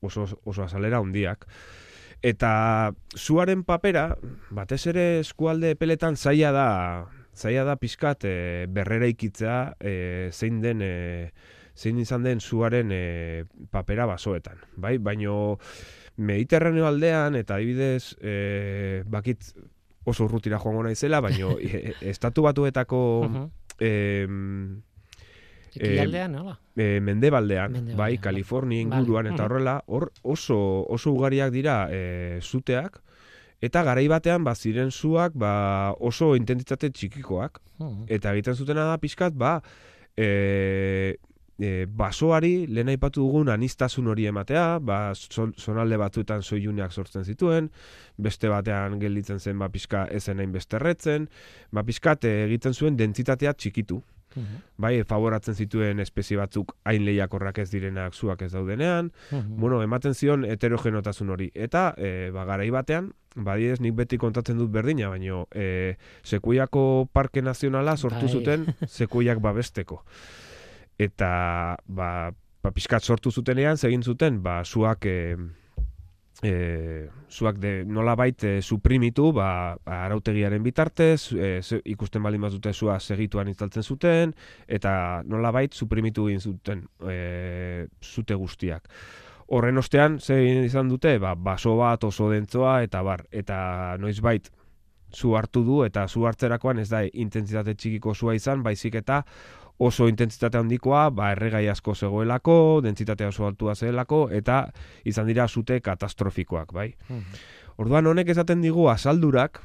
[0.00, 1.48] oso, oso azalera hundiak.
[2.22, 4.16] Eta zuaren papera,
[4.50, 6.68] batez ere eskualde peletan zaila da,
[7.36, 11.30] zaila da pizkat e, berrera ikitzea e, zein den e,
[11.76, 14.96] zein izan den zuaren e, papera basoetan, bai?
[14.98, 15.58] Baino
[16.16, 19.52] Mediterraneo aldean eta adibidez e, bakit
[20.08, 23.46] oso urrutira joango naizela, baino e, estatu batuetako Mhm.
[23.78, 24.82] em,
[25.80, 26.58] Ekialdean, hola.
[26.76, 28.18] e, mendebaldean, Mendebaldean, bai, bai.
[28.22, 29.00] Kalifornia Vale.
[29.02, 29.44] inguruan eta Mhm.
[29.44, 33.00] horrela, hor oso, oso ugariak dira e, zuteak,
[33.60, 38.04] eta garai batean ba, ziren zuak ba, oso intentsitate txikikoak, Mhm.
[38.08, 39.62] eta egiten zutena da pixkat, ba,
[40.16, 41.16] e,
[41.58, 47.70] e, basoari, lehen aipatu dugun anistasun hori ematea, ba, zon- zonalde batzuetan soiluneak sortzen zituen,
[48.18, 51.28] beste batean gelditzen zen ba, pixka ezen hain besterretzen,
[51.72, 54.02] ba, pixkat e, egiten zuen dentsitatea txikitu,
[54.36, 54.62] Mhm.
[54.78, 59.56] bai, favoratzen zituen espezie batzuk hain lehiakorrak ez direnak zuak ez daudenean, Mhm.
[59.60, 61.50] bueno, ematen zion heterogenotasun hori.
[61.54, 67.42] Eta, e, ba, garai batean, badiez nik beti kontatzen dut berdina, baino, e, Sekuiako Parke
[67.42, 68.28] Nazionala sortu Bai.
[68.28, 70.04] zuten Sekuiak babesteko.
[70.98, 75.36] Eta, ba, ba pixkat sortu zutenean, zegin zuten, ba, zuak, e,
[76.42, 82.42] e, zuak de nola bait e, suprimitu, ba, ba, arautegiaren bitartez, e, ze- ikusten baldin
[82.44, 84.34] bazute zua segituan itzaltzen zuten,
[84.68, 88.88] eta nola bait suprimitu egin zuten e, zute guztiak.
[89.48, 94.50] Horren ostean, zein izan dute, ba, baso bat oso dentzoa, eta bar, eta noizbait
[95.14, 99.22] zu hartu du, eta zu hartzerakoan ez da intentsitate txikiko zua izan, baizik eta
[99.78, 104.64] oso intentsitate handikoa, ba, erregai asko zegoelako, dentsitatea oso altua zelako, eta
[105.04, 106.94] izan dira zute katastrofikoak, bai.
[107.08, 107.40] Mhm.
[107.76, 109.60] Orduan honek esaten digu asaldurak,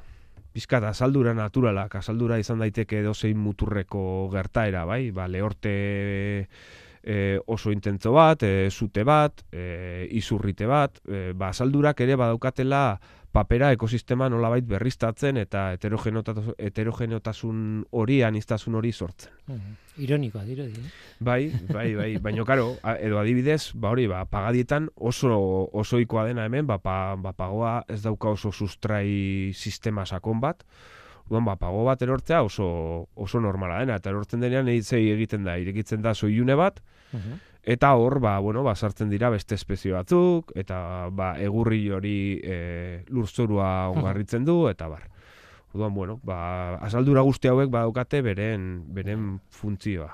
[0.52, 5.12] pizkat asaldura naturalak, asaldura izan daiteke edozein muturreko gertaera, bai?
[5.16, 6.48] Ba, lehorte
[7.04, 13.00] e, oso intentzo bat, e, zute bat, e, izurrite bat, e, ba, asaldurak ere badaukatela
[13.32, 19.32] papera ekosistema nolabait berriztatzen eta heterogenotasun, heterogenotasun hori, aniztasun hori sortzen.
[19.48, 19.78] Mhm.
[20.04, 20.92] Ironikoa dirudi, eh?
[21.20, 26.68] Bai, bai, bai, baino karo, edo adibidez, ba hori, ba, pagadietan oso osoikoa dena hemen,
[26.68, 30.66] ba, pa, ba, pagoa ez dauka oso sustrai sistema sakon bat,
[31.32, 32.66] Orduan, ba, pago bat erortzea oso,
[33.16, 36.82] oso normala dena, eta erortzen denean eitzei egiten da, irekitzen da soilune bat,
[37.14, 37.40] Mhm.
[37.64, 42.58] Eta hor, ba, bueno, ba, sartzen dira beste espezio batzuk, eta ba, egurri hori e,
[43.14, 45.12] lurzorua ongarritzen du, eta bar.
[45.72, 50.10] Orduan, bueno, ba, azaldura guzti hauek badaukate beren, beren funtzioa.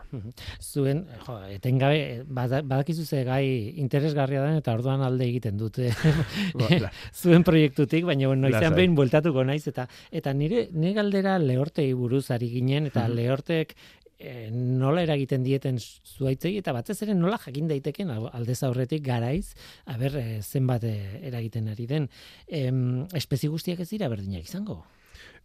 [0.62, 5.90] Zuen, jo, etengabe, badakizu ze gai interesgarria den, eta orduan alde egiten dute.
[7.22, 12.28] Zuen proiektutik, baina bueno, noizean behin bueltatuko naiz, eta eta nire, nire galdera lehortei buruz
[12.36, 13.74] ari ginen, eta lehortek
[14.20, 19.54] e, nola eragiten dieten zuaitzei eta batez ere nola jakin daiteken aldez aurretik garaiz
[19.86, 20.96] aber e, zenbat e,
[21.30, 22.10] eragiten ari den.
[22.48, 24.84] Em, espezi guztiak ez dira berdinak izango?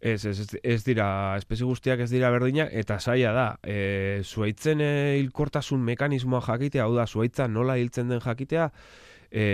[0.03, 1.05] Ez, ez, ez dira,
[1.39, 4.89] espezi guztiak ez dira berdina, eta saia da, e, zuaitzen e,
[5.21, 8.67] hilkortasun mekanismoa jakitea, hau da, zuaitza nola hiltzen den jakitea,
[9.31, 9.45] e,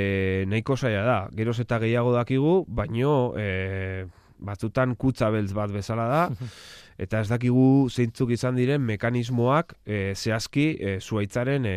[0.50, 4.08] nahiko saia da, geroz eta gehiago dakigu, baino e,
[4.42, 6.24] batzutan kutza beltz bat bezala da,
[7.00, 11.76] eta ez dakigu zeintzuk izan diren mekanismoak e, zehazki e, zuaitzaren e,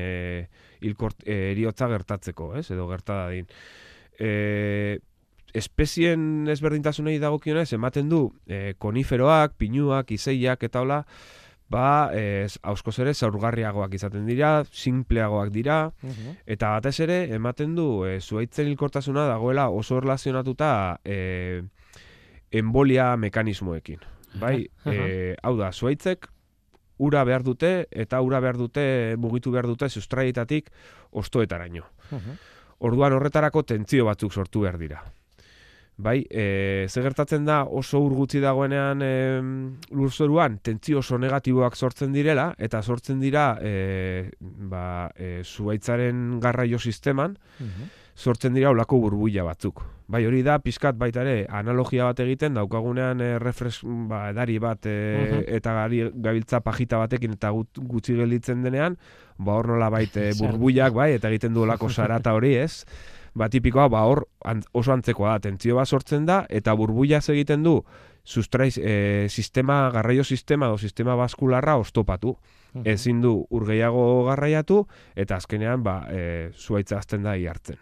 [0.82, 3.46] ilkort, e, eriotza gertatzeko, ez, edo gertadadin.
[4.18, 4.98] E,
[5.54, 11.02] espezien ezberdintasunei dagokionez ematen du e, koniferoak, pinuak, izeiak eta hola,
[11.72, 11.84] ba,
[12.16, 15.76] ez, auskoz ere zaurgarriagoak izaten dira, simpleagoak dira,
[16.44, 20.72] eta batez ere ematen du e, zuaitzen hilkortasuna dagoela oso erlazionatuta
[21.04, 21.62] e,
[22.52, 24.02] embolia mekanismoekin.
[24.40, 26.28] Bai, e, hau da, zuaitzek
[27.02, 28.84] ura behar dute eta ura behar dute
[29.18, 30.70] mugitu behar dute sustraietatik
[31.18, 31.88] ostoetaraino.
[32.82, 35.02] Orduan horretarako tentzio batzuk sortu behar dira.
[36.02, 39.10] Bai, e, ze gertatzen da oso urgutzi dagoenean e,
[39.92, 47.36] lurzoruan tentzio oso negatiboak sortzen direla eta sortzen dira e, ba, e, zuaitzaren garraio sisteman
[48.16, 49.82] sortzen dira olako burbuila batzuk.
[50.12, 54.84] Bai, hori da, pizkat baita ere, analogia bat egiten, daukagunean e, refres, ba, edari bat
[54.90, 54.96] e,
[55.56, 58.98] eta gari gabiltza pajita batekin eta gutxi gelditzen denean,
[59.38, 62.84] ba, hor nola baita burbuilak, bai, eta egiten du olako sarata hori, ez?
[63.34, 64.26] Ba, tipikoa, ba, hor
[64.72, 67.80] oso antzekoa da, tentzio bat sortzen da, eta burbuia egiten du,
[68.24, 72.36] sustraiz, e, sistema, garraio sistema o sistema baskularra ostopatu.
[72.88, 77.76] Ezin du urgeiago garraiatu, eta azkenean, ba, e, zuaitza azten da hartzen.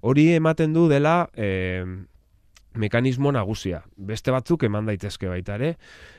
[0.00, 1.82] Hori ematen du dela, e,
[2.74, 3.82] mekanismo nagusia.
[3.96, 5.74] Beste batzuk eman daitezke baita ere,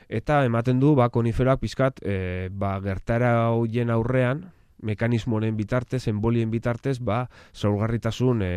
[0.08, 4.50] eta ematen du, ba, koniferoak pizkat, e, ba, gertara hoien aurrean,
[4.82, 8.54] mekanismo honen bitartez, enbolien bitartez, ba, zaurgarritasun e,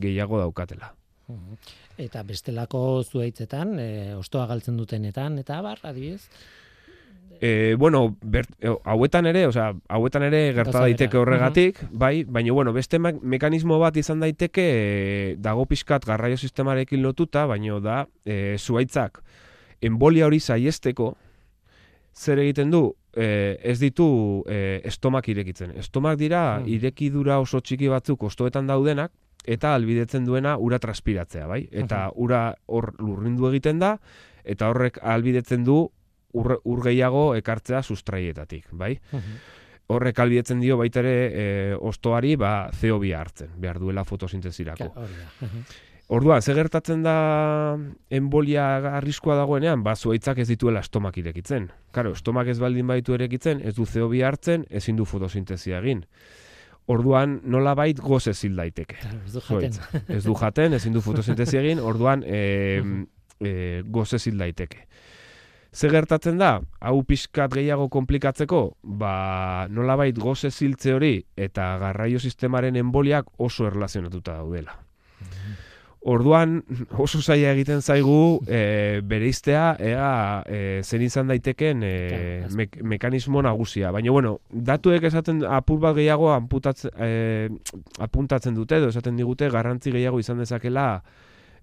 [0.00, 0.94] gehiago daukatela.
[1.98, 6.28] Eta bestelako zuaitzetan, e, ostoa galtzen dutenetan, eta bar, adibidez?
[7.40, 12.72] E, bueno, ber, e, hauetan ere, osea, hauetan ere gerta daiteke horregatik, bai, baina bueno,
[12.72, 14.84] beste me mekanismo bat izan daiteke e,
[15.42, 19.24] dago pixkat garraio sistemarekin lotuta, baina da e, zuaitzak
[19.84, 21.14] enbolia hori saiesteko
[22.14, 22.84] zer egiten du,
[23.16, 25.74] e, ez ditu e, estomak irekitzen.
[25.80, 26.68] Estomak dira hmm.
[26.76, 29.12] irekidura oso txiki batzuk ostoetan daudenak,
[29.44, 31.64] eta albidetzen duena ura transpiratzea, bai?
[31.70, 33.96] Eta ura hor lurrindu egiten da,
[34.44, 35.82] eta horrek albidetzen du
[36.34, 38.94] ur, ur gehiago ekartzea sustraietatik, bai?
[39.92, 41.44] Horrek albidetzen dio baita ere e,
[41.76, 44.88] ostoari ba, CO2 hartzen, behar duela fotosintezirako.
[46.12, 47.78] Orduan, ze gertatzen da
[48.12, 48.64] embolia
[48.98, 51.70] arriskoa dagoenean, ba, zuaitzak ez dituela estomak irekitzen.
[51.96, 56.04] Karo, estomak ez baldin baitu erekitzen, ez du CO2 hartzen, ezin du fotosintezia egin.
[56.92, 58.98] Orduan, nola bait goz ez daiteke.
[59.24, 59.80] ez du jaten.
[60.08, 62.82] Ez du jaten, ezin du fotosintezia egin, orduan e,
[63.40, 64.84] e, goz ez daiteke.
[65.74, 70.54] Ze gertatzen da, hau pixkat gehiago komplikatzeko, ba, nola bait goz ez
[70.92, 74.84] hori eta garraio sistemaren emboliak oso erlazionatuta daudela.
[76.04, 76.58] Orduan
[77.00, 80.08] oso zaila egiten zaigu e, bereiztea ea
[80.44, 81.92] e, zer izan daiteken e,
[82.84, 83.88] mekanismo nagusia.
[83.94, 87.48] Baina, bueno, datuek esaten apur bat gehiago e,
[88.04, 90.88] apuntatzen dute, edo esaten digute garrantzi gehiago izan dezakela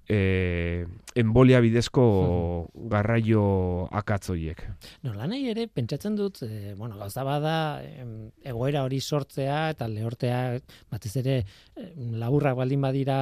[0.10, 0.86] e,
[1.16, 2.90] embolia bidezko hmm.
[2.92, 3.44] garraio
[3.92, 4.64] akatzoiek.
[5.04, 7.56] No, lan ere, pentsatzen dut, e, bueno, gauza bada,
[8.48, 10.60] egoera hori sortzea eta lehortea,
[10.92, 11.36] batez ere,
[12.22, 13.18] laburrak baldin badira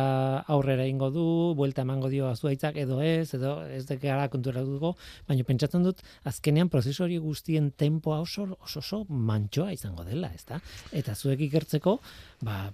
[0.48, 1.26] aurrera ingo du,
[1.58, 4.94] buelta emango dio azuaitzak edo ez, edo ez dekara kontura dugu,
[5.28, 10.62] baina pentsatzen dut, azkenean prozesori guztien tempoa oso, oso, oso mantxoa izango dela, ezta?
[10.96, 12.00] Eta zuek ikertzeko,
[12.46, 12.70] ba,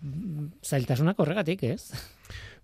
[0.63, 2.14] zailtasunak horregatik, ez?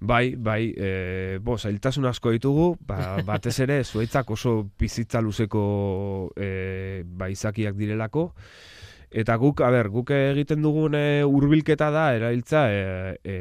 [0.01, 2.97] Bai, bai, e, bo, zailtasun asko ditugu, ba,
[3.27, 8.31] batez ere, zuaitzak oso bizitza luzeko e, ba, izakiak direlako,
[9.11, 13.37] eta guk, a ber, guk egiten dugun e, hurbilketa da, erailtza, e, e,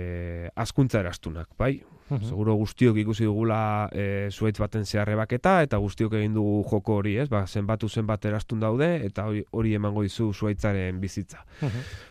[0.61, 1.79] askuntza erastunak, bai?
[2.11, 2.27] Mhm.
[2.27, 7.29] Seguro guztiok ikusi dugula e, zuaitz baten zeharrebaketa eta guztiok egin dugu joko hori, ez?
[7.31, 11.45] Ba, zenbatu zenbat erastun daude eta hori, hori emango dizu zuaitzaren bizitza.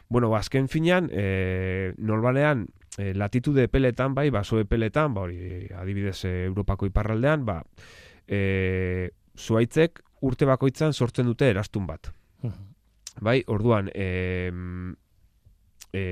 [0.07, 2.65] Bueno, ba, azken finean, e, normalean,
[2.97, 7.61] e, latitude peletan, bai, baso peletan, ba, hori adibidez e, Europako iparraldean, ba,
[8.27, 12.11] e, zuaitzek urte bakoitzan sortzen dute erastun bat.
[13.21, 14.51] Bai, orduan, e,
[15.93, 16.03] e,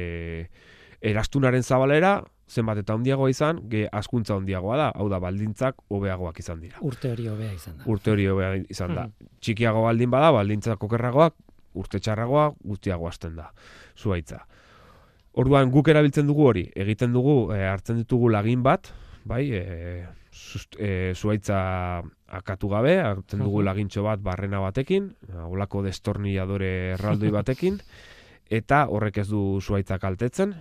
[1.01, 6.61] erastunaren zabalera, zenbat eta handiagoa izan, ge askuntza handiagoa da, hau da, baldintzak hobeagoak izan
[6.63, 6.79] dira.
[6.87, 7.87] Urte hori hobea izan da.
[7.91, 9.07] Urte hori hobea izan da.
[9.43, 11.35] Txikiago baldin bada, baldintzak okerragoak,
[11.77, 13.51] urte txarragoa, guztiago hasten da,
[13.99, 14.45] zuaitza.
[15.37, 18.89] Orduan guk erabiltzen dugu hori, egiten dugu, e, hartzen ditugu lagin bat,
[19.27, 21.59] bai, e, sust, e, zuaitza
[22.39, 25.11] akatu gabe, hartzen dugu lagintxo bat barrena batekin,
[25.45, 27.77] olako destornilladore erraldoi batekin,
[28.49, 30.55] eta horrek ez du zuaitza kaltetzen,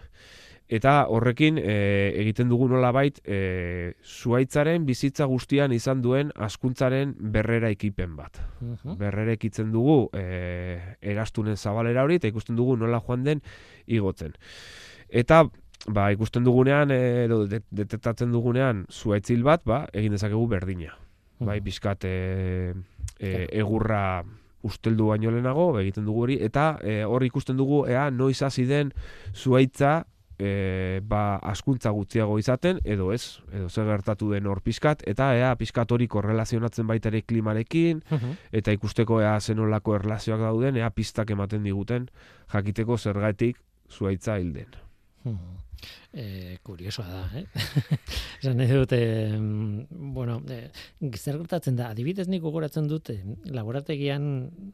[0.68, 8.16] eta horrekin e, egiten dugu nolabait e, zuaitzaren bizitza guztian izan duen askuntzaren berrera ekipen
[8.16, 8.40] bat.
[8.60, 8.96] Mhm.
[8.98, 13.42] Berrera ekitzen dugu e, erastunen zabalera hori, eta ikusten dugu nola joan den
[13.86, 14.34] igotzen.
[15.08, 15.44] Eta
[15.86, 20.96] ba, ikusten dugunean, edo de- detektatzen dugunean zuaitzil bat, ba, egin dezakegu berdina.
[21.38, 21.64] Bai, Mhm.
[21.64, 22.74] pizkat e,
[23.20, 24.24] e, egurra
[24.66, 28.92] usteldu baino lehenago, egiten dugu hori, eta e, hor ikusten dugu, ea, noiz hasi den
[29.32, 30.06] zuaitza
[30.38, 35.54] e, ba, askuntza gutxiago izaten, edo ez, edo zer gertatu den hor pizkat, eta ea,
[35.56, 38.32] pizkat hori korrelazionatzen baita ere klimarekin, Mhm.
[38.52, 42.08] eta ikusteko ea zenolako erlazioak dauden, ea pistak ematen diguten,
[42.52, 43.56] jakiteko zergatik
[43.90, 44.68] zuaitza hilden.
[45.24, 45.65] Mhm.
[46.16, 47.44] E, kuriosoa da, eh?
[48.40, 50.70] Esan nahi dut, eh, bueno, eh,
[51.16, 53.20] zer gertatzen da, adibidez nik gogoratzen dut, eh,
[53.52, 54.28] laborategian,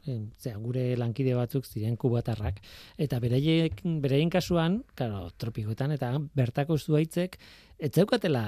[0.07, 2.61] eh, zera, gure lankide batzuk ziren kubatarrak,
[2.97, 7.39] eta bereiek, bereien kasuan, claro, tropikoetan, eta bertako zuaitzek,
[7.79, 8.45] ez zeukatela,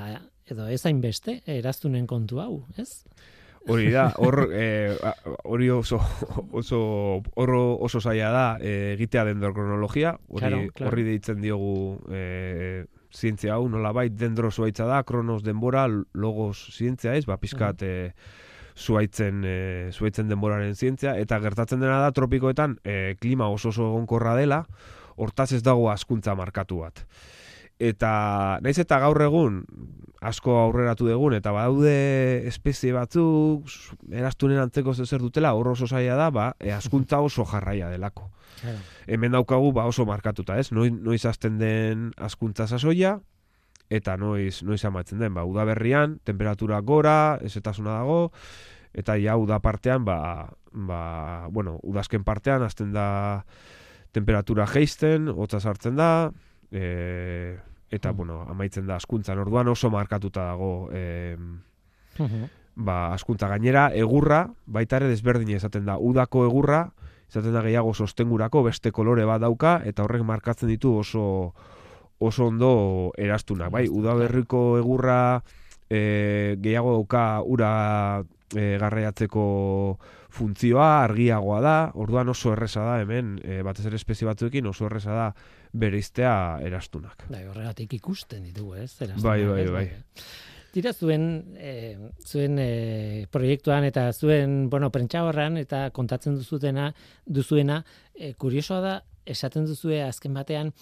[0.48, 3.04] edo ez hainbeste, eraztunen kontu hau, ez?
[3.68, 4.94] Hori da, hor eh,
[5.44, 5.98] hori oso
[6.52, 6.80] oso
[7.34, 10.92] horro oso zaila da eh, egitea dendrokronologia, hori Claro, claro.
[10.92, 17.26] horri deitzen diogu eh, zientzia hau, nolabait dendro zuaitza da, kronos denbora, logos zientzia ez,
[17.26, 18.12] ba pizkat eh,
[18.76, 24.36] zuaitzen eh, zuaitzen denboraren zientzia eta gertatzen dena da tropikoetan eh, klima oso oso egonkorra
[24.36, 24.66] dela,
[25.16, 27.06] hortaz ez dago askuntza markatu bat.
[27.80, 29.64] Eta naiz eta gaur egun
[30.26, 33.70] asko aurreratu dugun eta badaude espezie batzuk
[34.12, 38.32] erastunen antzeko zer dutela hor oso zaila da ba e, askuntza oso jarraia delako.
[38.62, 38.80] Claro.
[39.08, 40.72] Hemen daukagu ba oso markatuta, ez?
[40.72, 43.20] Noiz noiz hasten den askuntza sasoia
[43.90, 48.32] eta noiz noiz amatzen den ba udaberrian temperatura gora, ezetasuna dago
[48.96, 53.46] eta ja uda partean ba ba bueno, udazken partean hasten da
[54.16, 56.32] temperatura jeisten, hotza sartzen da,
[56.72, 57.58] e,
[57.92, 58.18] eta, Mm.
[58.18, 59.40] bueno, amaitzen da askuntzan.
[59.40, 61.38] Orduan oso markatuta dago e,
[62.20, 62.50] Mhm.
[62.76, 65.98] ba, askuntza gainera, egurra, baita ere desberdin esaten da.
[65.98, 66.92] Udako egurra,
[67.30, 71.54] izaten da gehiago sostengurako, beste kolore bat dauka, eta horrek markatzen ditu oso
[72.20, 73.70] oso ondo erastunak.
[73.72, 75.44] Bai, Erastunak, udaberriko egurra
[75.90, 78.24] e, gehiago dauka ura
[78.56, 84.66] e, garraiatzeko funtzioa, argiagoa da, orduan oso erresa da hemen, e, batez ere espezie batzuekin
[84.68, 85.28] oso erresa da
[85.76, 86.34] bereiztea
[86.66, 87.28] erastunak.
[87.30, 88.92] Bai, horregatik ikusten ditugu, ez?
[89.00, 89.72] Bai, Eraztunak, bai, ez?
[89.76, 89.86] bai.
[90.76, 91.96] Tira zuen, eh,
[92.28, 96.90] zuen eh, proiektuan eta zuen, bueno, prentxaborran eta kontatzen duzutena,
[97.26, 97.78] duzuena,
[98.14, 100.74] eh, kuriosoa da, esaten duzue azken batean,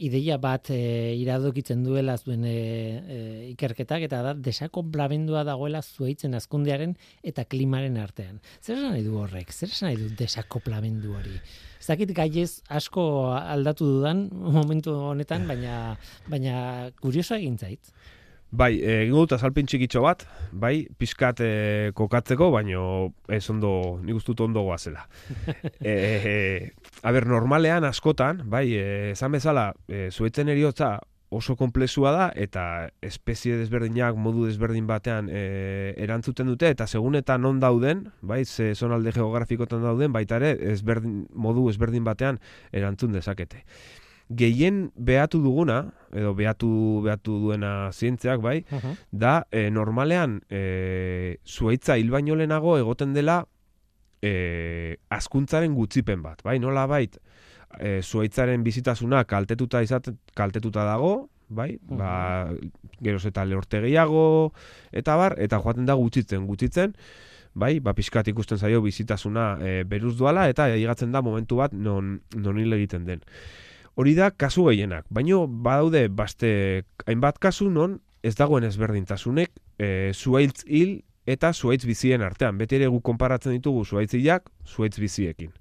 [0.00, 0.80] ideia bat e,
[1.20, 3.18] iradokitzen duela zuen e, e,
[3.52, 8.40] ikerketak eta da desakonplamendua dagoela zuaitzen azkundearen eta klimaren artean.
[8.62, 9.52] Zer esan nahi du horrek?
[9.52, 11.36] Zer esan nahi du desakoplamendu hori?
[11.80, 13.02] Ez dakit gaiez asko
[13.38, 15.96] aldatu dudan momentu honetan, baina
[16.28, 17.92] baina kuriosoa egin zait.
[18.50, 21.50] Bai, eh, egingo dut azalpin txikitxo bat, bai, pizkat e,
[21.94, 22.82] kokatzeko, baino
[23.30, 25.04] ez ondo, nik ustut ondo goazela.
[25.78, 25.92] e,
[26.32, 26.34] e,
[27.02, 28.66] a ber, normalean askotan, bai,
[29.12, 30.96] esan bezala, e, zuetzen eriotza
[31.30, 32.64] oso komplexua da, eta
[33.06, 38.74] espezie desberdinak modu desberdin batean e, erantzuten dute, eta segun eta non dauden, bai, ze
[38.74, 42.42] zonalde geografikotan dauden, baita ere, ezberdin, modu ezberdin batean
[42.74, 43.62] erantzun dezakete
[44.30, 45.80] gehien behatu duguna,
[46.14, 46.70] edo behatu,
[47.04, 48.60] behatu duena zientziak, bai,
[49.10, 53.42] da, e, normalean, e, zuaitza hil baino lehenago egoten dela
[54.22, 57.18] e, askuntzaren gutzipen bat, bai, nola bait,
[57.78, 62.12] e, zuaitzaren bizitasuna kaltetuta izaten, kaltetuta dago, bai, ba,
[63.02, 64.52] geroz eta lehorte gehiago,
[64.94, 66.94] eta bar, eta joaten da gutxitzen, gutxitzen,
[67.58, 72.20] bai, ba, pixkat ikusten zaio bizitasuna e, beruz duala, eta higatzen da momentu bat non,
[72.38, 73.26] non hil egiten den.
[73.94, 76.50] Hori da kasu gehienak, baino badaude baste
[77.06, 82.58] hainbat kasu non ez dagoen ezberdintasunek e, zuaitz hil eta zuaitz bizien artean.
[82.58, 85.52] Beti ere gu konparatzen ditugu zuaitz hilak zuaitz biziekin.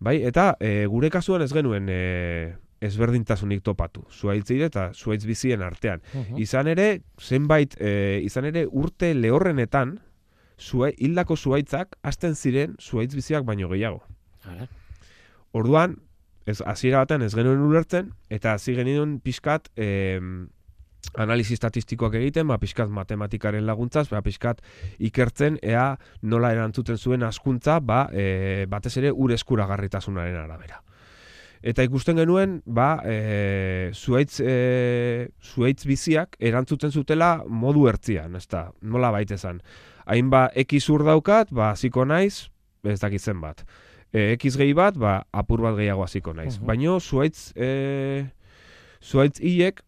[0.00, 4.06] Bai, eta e, gure kasuan ez genuen e, ezberdintasunik topatu.
[4.10, 6.00] Zuaitz hil eta zuaitz bizien artean.
[6.40, 9.98] Izan ere, zenbait, e, izan ere urte lehorrenetan,
[10.60, 14.02] zue, hildako zuaitzak hasten ziren zuaitz biziak baino gehiago.
[14.44, 14.68] Ara.
[15.56, 15.98] Orduan,
[16.46, 20.20] ez hasiera batean ez genuen ulertzen eta hasi genuen pixkat eh,
[21.18, 24.60] analizi statistikoak egiten, ba pixkat matematikaren laguntzaz, ba pixkat
[25.02, 30.82] ikertzen ea nola erantzuten zuen askuntza, ba e, batez ere ur eskuragarritasunaren arabera.
[31.60, 38.70] Eta ikusten genuen, ba, e, zuaitz, e, zuaitz biziak erantzuten zutela modu ertzian, ez da,
[38.80, 39.60] nola baitezan.
[40.08, 42.48] Hain ba, ekizur daukat, ba, ziko naiz,
[42.84, 43.66] ez dakitzen bat
[44.12, 46.58] e, X gehi bat, ba, apur bat gehiago hasiko naiz.
[46.58, 48.26] Uh Baino zuaitz e,
[49.02, 49.82] zuaitz hiek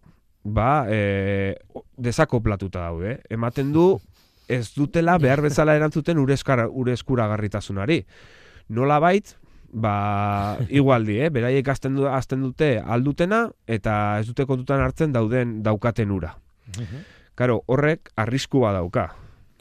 [0.45, 1.55] ba, e,
[1.97, 3.19] desakoplatuta daude.
[3.31, 3.87] Ematen du
[4.49, 8.03] ez dutela behar bezala erantzuten ureskara eskuragarritasunari.
[8.69, 9.37] Nola bait,
[9.73, 11.31] ba, igualdi, eh?
[11.31, 16.37] beraiek azten, du, azten dute aldutena eta ez dute kontutan hartzen dauden daukaten ura.
[17.35, 19.11] Karo, horrek arriskua dauka.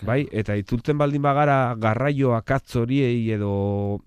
[0.01, 3.51] Bai, eta itzultzen baldin bagara garraioa katz horiei edo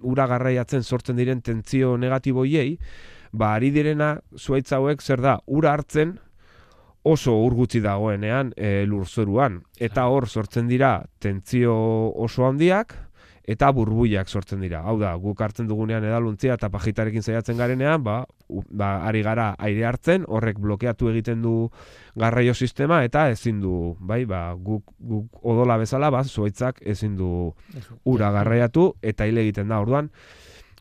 [0.02, 2.78] ura garraiatzen sortzen diren tentzio negatiboiei,
[3.32, 6.16] ba ari direna zuaitz hauek zer da, ura hartzen
[7.04, 9.60] oso urgutzi dagoenean e, lurzoruan.
[9.78, 11.74] Eta hor sortzen dira tentzio
[12.26, 12.96] oso handiak,
[13.44, 14.80] eta burbuiak sortzen dira.
[14.88, 19.84] Hau da, guk hartzen dugunean edaluntzia eta pajitarekin zaiatzen garenean, ba, ba, ari gara aire
[19.84, 21.68] hartzen, horrek blokeatu egiten du
[22.16, 27.52] garraio sistema eta ezin du, bai, ba, guk, guk odola bezala, ba, zuaitzak ezin du
[28.04, 29.82] ura garraiatu eta hile egiten da.
[29.84, 30.08] Orduan,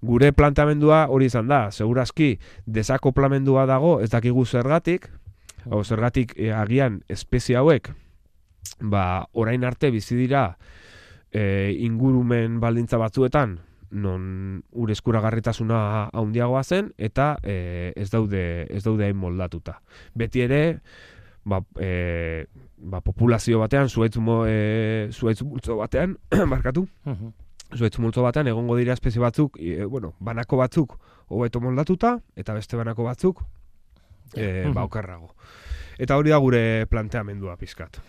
[0.04, 5.10] gure planteamendua hori izan da, segurazki desakoplamendua dago, ez dakigu zergatik,
[5.70, 7.92] hau zergatik e, agian espezie hauek,
[8.80, 10.54] ba, orain arte bizi dira,
[11.34, 13.58] e, ingurumen baldintza batzuetan
[13.94, 19.80] non ur eskuragarritasuna handiagoa zen eta e, ez daude ez daude hain moldatuta.
[20.18, 20.62] Beti ere
[21.46, 22.46] ba, e,
[22.78, 25.10] ba, populazio batean zuaitz mo e,
[25.46, 26.18] multzo batean
[26.54, 26.88] markatu.
[27.74, 32.78] Zuaitz multzo batean egongo dira espezie batzuk, e, bueno, banako batzuk hobeto moldatuta eta beste
[32.78, 33.44] banako batzuk
[34.34, 35.36] e, ba okerrago.
[36.02, 38.00] Eta hori da gure planteamendua pizkat.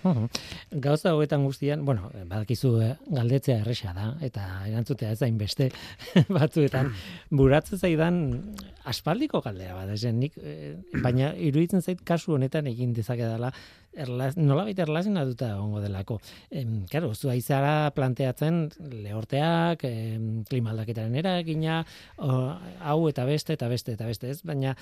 [0.71, 5.71] Gauza hoetan guztian, bueno, badakizu eh, galdetzea erresa da, eta erantzutea ez zain beste
[6.39, 6.93] batzuetan.
[7.43, 8.21] Buratzen zaidan
[8.89, 13.53] aspaldiko galdera bat, nik, eh, baina iruditzen zait kasu honetan egin dezake dela,
[13.97, 16.19] erlaz, nola baita erlazena duta ongo delako.
[16.51, 18.69] Em, claro, zu aizara planteatzen
[19.05, 21.81] lehorteak, em, klimaldaketaren eragina,
[22.19, 24.75] hau eta beste, eta beste, eta beste ez, baina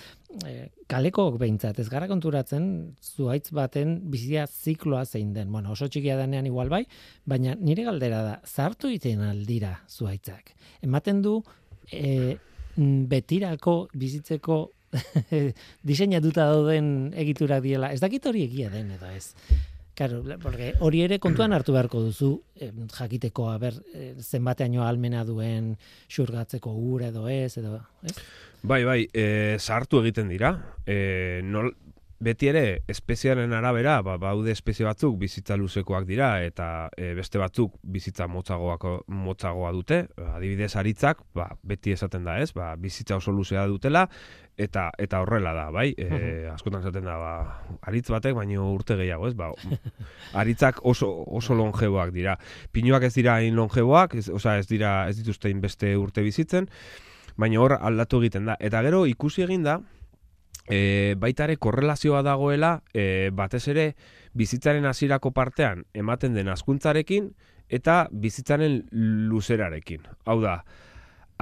[0.49, 2.69] e, kaleko behintzat, ez gara konturatzen,
[3.01, 5.51] zuaitz baten bizia zikloa zein den.
[5.53, 6.85] Bueno, oso txikia denean igual bai,
[7.27, 10.55] baina nire galdera da, zartu iten aldira zuaitzak.
[10.83, 11.41] Ematen du,
[11.93, 12.39] e,
[12.77, 14.63] betirako bizitzeko
[15.91, 17.93] diseinatuta dauden egitura diela.
[17.93, 19.33] Ez dakit hori egia den edo ez.
[19.95, 25.75] Claro, porque hori ere kontuan hartu beharko duzu eh, jakiteko aber eh, zenbateaino almena duen
[26.09, 28.15] xurgatzeko ura edo ez edo, ez?
[28.63, 30.55] Bai, bai, eh sartu egiten dira.
[30.87, 31.75] Eh nol,
[32.23, 36.67] beti ere espeziaren arabera, ba, baude espezie batzuk bizitza luzekoak dira eta
[36.97, 40.05] e, beste batzuk bizitza motzagoak motzagoa dute.
[40.37, 42.53] Adibidez aritzak, ba, beti esaten da, ez?
[42.55, 44.07] Ba, bizitza oso luzea dutela
[44.61, 45.89] eta eta horrela da, bai?
[45.99, 47.33] E, askotan esaten da, ba,
[47.91, 49.35] aritz batek baino urte gehiago, ez?
[49.39, 49.51] Ba,
[50.45, 52.37] aritzak oso oso longeboak dira.
[52.73, 56.71] Pinuak ez dira hain longeboak, ez, osea, ez dira ez dituzte beste urte bizitzen,
[57.37, 58.57] baina hor aldatu egiten da.
[58.61, 59.81] Eta gero ikusi egin da,
[60.69, 63.93] e, baita ere korrelazioa dagoela e, batez ere
[64.35, 67.33] bizitzaren hasierako partean ematen den askuntzarekin
[67.73, 70.07] eta bizitzaren luzerarekin.
[70.29, 70.63] Hau da,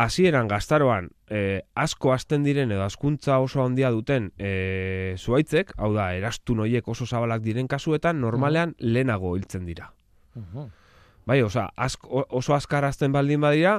[0.00, 6.12] hasieran gaztaroan e, asko hasten diren edo askuntza oso handia duten e, zuaitzek, hau da,
[6.16, 9.90] erastu noiek oso zabalak diren kasuetan, normalean lehenago hiltzen dira.
[11.26, 13.74] Bai, oza, asko, oso askarazten baldin badira,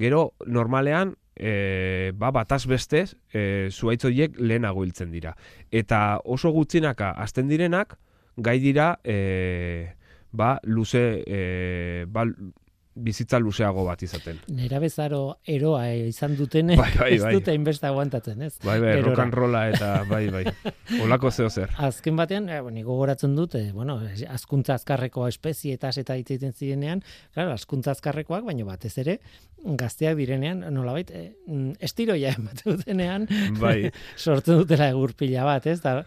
[0.00, 5.34] gero normalean e, ba, bataz bestez, e, zuaitz horiek lehenago hiltzen dira.
[5.72, 7.96] Eta oso gutxinaka azten direnak,
[8.36, 9.96] gai dira, e,
[10.32, 12.26] ba, luze, e, ba,
[12.94, 14.40] bizitza luzeago bat izaten.
[14.50, 17.32] Nera bezaro eroa izan dutene, Bai, bai, ez bai.
[17.36, 18.56] dute inbeste aguantatzen, ez?
[18.64, 19.26] Bai, bai, Erora.
[19.30, 20.44] rolla eta bai, bai.
[21.04, 21.70] Olako zeo zer.
[21.78, 27.04] Azken batean, eh, bueno, gogoratzen dut, eh, bueno, azkuntza azkarreko espezietas eta hitz egiten zirenean,
[27.32, 29.20] claro, azkuntza azkarrekoak, baina batez ere,
[29.60, 33.28] gazteak direnean, nolabait, eh, mm, estiroia ematen dutenean,
[33.60, 35.78] Bai, sortzen dutela egur pila bat, ez?
[35.84, 36.00] Da,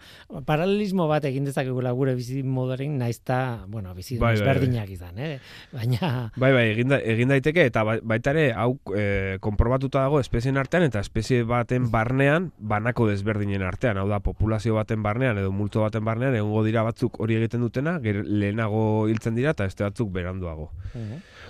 [0.46, 4.84] paralelismo bat egin dezakegula gure bizi modoren, naizta, bueno, bizi Bai, bai, bai.
[4.92, 5.38] izan, eh?
[5.72, 10.20] Baina, bai, bai, egin, da, egin daiteke eta ba- baita ere hau e, konprobatuta dago
[10.20, 15.52] espezien artean eta espezie baten barnean banako desberdinen artean, hau da populazio baten barnean edo
[15.54, 20.12] multo baten barnean egongo dira batzuk hori egiten dutena, lehenago hiltzen dira eta beste batzuk
[20.12, 20.70] beranduago.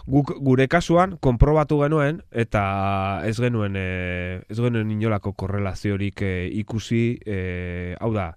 [0.07, 2.65] Guk gure kasuan konprobatu genuen eta
[3.25, 8.35] ez genuen e, ez genuen inolako korrelaziorik e, ikusi, e, hau da,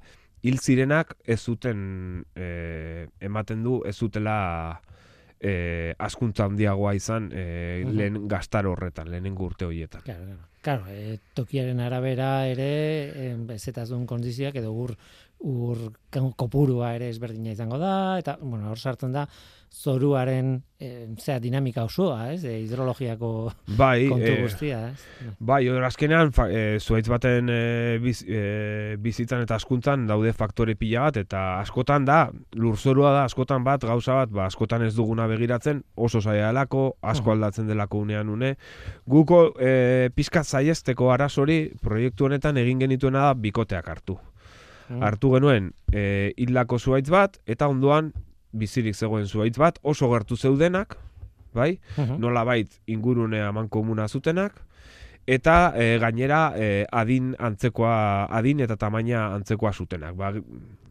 [0.47, 4.81] hil zirenak ez zuten e, ematen du ez zutela
[5.39, 7.95] e, askuntza handiagoa izan e, Mhm.
[7.95, 10.01] lehen gastar horretan, lehenengo urte horietan.
[10.01, 10.47] Claro, claro.
[10.61, 12.69] Claro, e, tokiaren arabera ere
[13.31, 14.97] e, bezetazun kondizioak edo ur
[15.39, 15.93] ur
[16.35, 19.27] kopurua ere ezberdina izango da eta bueno, hor sartzen da
[19.73, 22.43] zoruaren e, zea dinamika osoa, ez?
[22.45, 23.29] E, hidrologiako
[23.77, 25.31] Bai, kontu e, guztia, ez?
[25.39, 27.59] Bai, hor azkenean fa, e, zuhaitz baten e,
[28.03, 32.19] biz, e, bizitzan eta askuntzan daude faktore pila bat eta askotan da,
[32.55, 37.33] lurzorua da askotan bat, gauza bat, ba, askotan ez duguna begiratzen, oso zaila delako, asko
[37.35, 38.55] aldatzen delako unean une.
[39.07, 44.17] Guko e, pizkat zaiesteko arazori proiektu honetan egin genituena da bikoteak hartu.
[44.87, 45.03] Mm.
[45.03, 48.13] Hartu genuen e, hildako zuhaitz bat eta ondoan
[48.51, 50.97] bizirik zegoen zuhaitz bat, oso gertu zeudenak,
[51.53, 51.79] bai?
[51.97, 52.19] Mhm.
[52.21, 54.63] nolabait ingurune aman komuna zutenak,
[55.27, 60.15] eta e, gainera e, adin antzekoa, adin eta tamaina antzekoa zutenak.
[60.15, 60.31] Ba,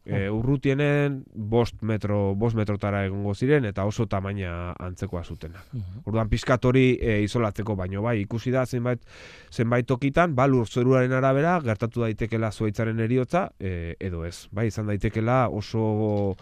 [0.05, 5.65] e, urrutienen bost metro, bost metrotara egongo ziren, eta oso tamaina antzekoa zutenak.
[5.73, 6.05] Mhm.
[6.05, 9.03] Orduan pizkat hori e, isolatzeko baino bai ikusi da zenbait
[9.51, 14.49] zenbait tokitan ba lurzoruaren arabera gertatu daitekela zuaitzaren eriotza e, edo ez.
[14.53, 16.37] Bai izan daitekela oso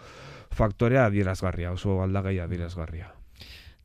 [0.55, 3.11] faktorea adierazgarria, oso aldagai adierazgarria.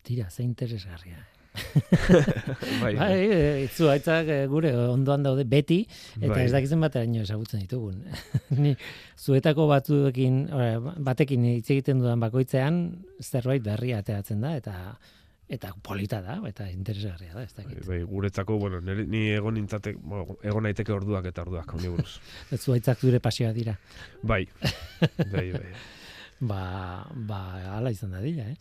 [0.06, 1.26] Tira, ze interesgarria.
[2.82, 5.80] Bai, Bai, e, zuhaitzak e, gure ondoan daude beti,
[6.20, 6.44] eta Bai.
[6.46, 8.04] ez dakizen bateraino ezagutzen ditugun.
[8.62, 8.76] Ni
[9.18, 12.84] zuetako batzuekin, ora, batekin hitz egiten dudan bakoitzean,
[13.20, 14.76] zerbait berria ateratzen da, eta
[15.50, 17.82] eta polita da, eta interesgarria da, ez dakit.
[17.88, 22.20] Bai, guretzako, bueno, nire, ni egon nintzate, bueno, egon naiteke orduak eta orduak, honi buruz.
[22.64, 23.74] Zuhaitzak zure pasioa dira.
[24.22, 24.44] Bai,
[25.32, 25.72] bai, bai.
[26.41, 27.43] Ba, ba,
[27.76, 28.57] ala izan da dira, eh?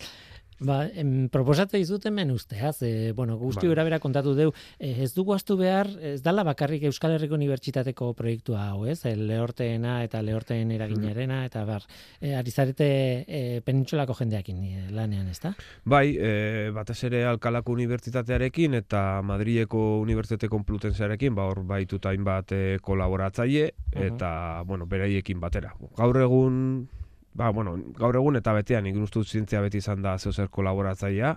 [0.60, 5.14] Ba, em, proposatze dizut hemen usteaz, e, bueno, guzti gura bera kontatu deu, e, ez
[5.16, 9.06] dugu astu behar, ez dala bakarrik Euskal Herriko Unibertsitateko proiektua hau, ez?
[9.08, 11.88] E, lehorteena eta lehorteen eraginarena, eta bar,
[12.20, 12.90] e, ari zarete
[13.24, 15.54] e, penintxolako jendeakin e, lanean, ez da?
[15.86, 16.36] Bai, e,
[16.76, 24.62] batez ere Alkalako Unibertsitatearekin eta Madrileko Unibertsitate Complutensearekin, ba hor baituta hainbat e, kolaboratzaile eta
[24.68, 25.72] bueno, beraiekin batera.
[25.96, 26.58] Gaur egun
[27.34, 31.36] Ba, bueno, gaur egun eta betean dut zientzia beti izan da zeo zer kolaboratzailea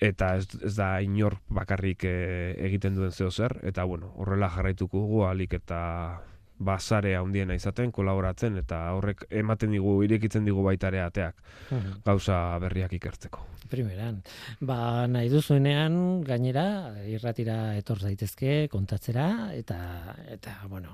[0.00, 4.98] eta ez, ez da inor bakarrik e, egiten duen zeo zer eta bueno, horrela jarraituko
[4.98, 6.24] dugu alik eta
[6.58, 11.42] basare handiena izaten kolaboratzen eta horrek ematen digu irekitzen digu baita ere ateak
[12.04, 13.42] gauza berriak ikertzeko.
[13.70, 14.18] Primeran.
[14.60, 15.94] Ba, nahi duzuenean,
[16.26, 19.78] gainera, irratira etor daitezke kontatzera, eta,
[20.30, 20.92] eta bueno,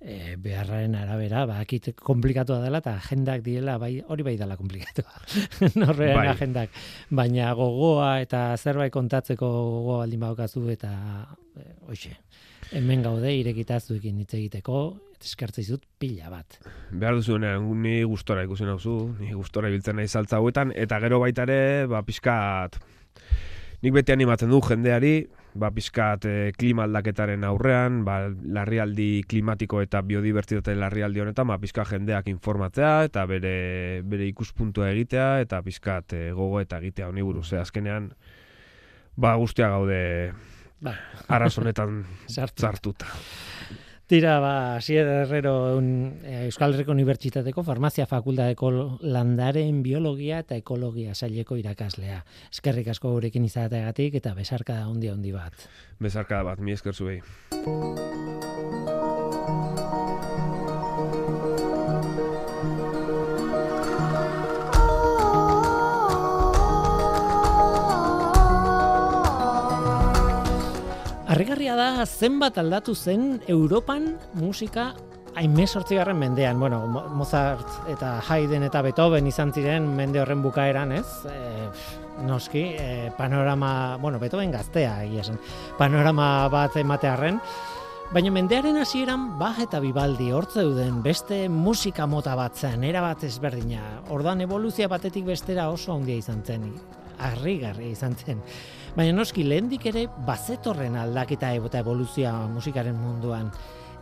[0.00, 5.14] e, beharraren arabera, ba, akit komplikatua dela, eta agendak diela, bai, hori bai dela komplikatua.
[5.80, 6.26] Norrean Bai.
[6.34, 6.82] agendak.
[7.22, 10.92] Baina gogoa eta zerbait kontatzeko gogoa baldin baukazu, eta,
[11.54, 12.16] e, hoxe,
[12.72, 14.82] hemen gaude irekitazuekin hitz egiteko,
[15.18, 16.58] eskertzei zut pila bat.
[16.90, 21.46] Behar duzuenean, ni gustora ikusi nauzu, ni gustora ibiltzen nahi saltza hauetan, eta gero baita
[21.48, 22.78] ere, ba, pixkat,
[23.82, 25.14] nik beti animatzen du jendeari,
[25.58, 31.96] ba, pixkat eh, klima aldaketaren aurrean, ba, larrialdi klimatiko eta biodibertsitate larrialdi honetan, ba, pixkat
[31.96, 37.48] jendeak informatzea, eta bere, bere ikuspuntua egitea, eta pixkat eh, gogo eta egitea honi buruz,
[37.54, 38.12] eh, azkenean,
[39.16, 39.98] ba, guztia gaude
[40.80, 40.94] Ba,
[42.28, 42.62] sartu.
[42.62, 43.06] zartuta.
[44.08, 48.70] Tira, ba, Asier Herrero un, eh, Euskal Herriko Unibertsitateko Farmazia Fakultateko
[49.04, 52.22] landaren biologia eta ekologia saileko irakaslea.
[52.48, 55.68] Eskerrik asko gurekin izateagatik eta besarka handi handi bat.
[56.00, 57.20] Bezarka bat, mi esker zuei.
[71.28, 74.94] Harrigarria da zenbat aldatu zen Europan musika
[75.36, 81.06] garren mendean, bueno, Mozart eta Haydn eta Beethoven izan ziren mende horren bukaeran, ez?
[81.28, 81.68] E,
[82.26, 85.38] noski, e, panorama, bueno, Beethoven gaztea, esan,
[85.78, 87.40] panorama bat ematearen,
[88.08, 93.20] Baina mendearen hasieran Bach eta Vivaldi hortze duden beste musika mota bat zen, era bat
[93.28, 93.82] ezberdina.
[94.08, 96.70] Ordan evoluzia batetik bestera oso handia izan zen,
[97.18, 98.42] harrigarri izan zen.
[98.96, 103.50] Baina noski lehendik ere bazetorren aldaketa eta evoluzia musikaren munduan.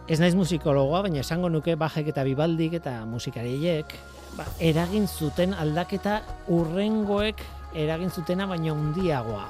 [0.09, 3.97] Ez naiz musikologoa, baina esango nuke Bachek eta Vivaldik eta musikariek
[4.37, 6.21] ba, eragin zuten aldaketa
[6.55, 7.43] urrengoek
[7.75, 9.47] eragin zutena baina handiagoa.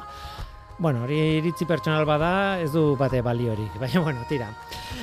[0.78, 3.78] Bueno, hori iritzi pertsonal bada, ez du bate baliorik.
[3.80, 4.50] Baina, bueno, tira.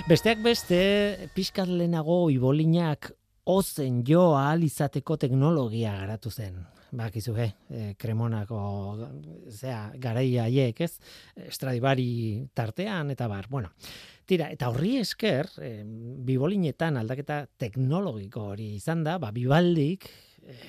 [0.09, 3.09] Besteak beste, pixkat lehenago ibolinak
[3.49, 6.61] ozen jo ahal izateko teknologia garatu zen.
[6.94, 7.50] Bakizu, eh?
[7.74, 8.58] E, kremonako,
[9.50, 11.00] zera, garaia haiek, ez?
[11.48, 13.72] Estradibari tartean, eta bar, bueno.
[14.30, 15.72] Tira, eta horri esker, e,
[16.28, 20.06] bibolinetan aldaketa teknologiko hori izan da, ba, bibaldik,
[20.46, 20.60] e,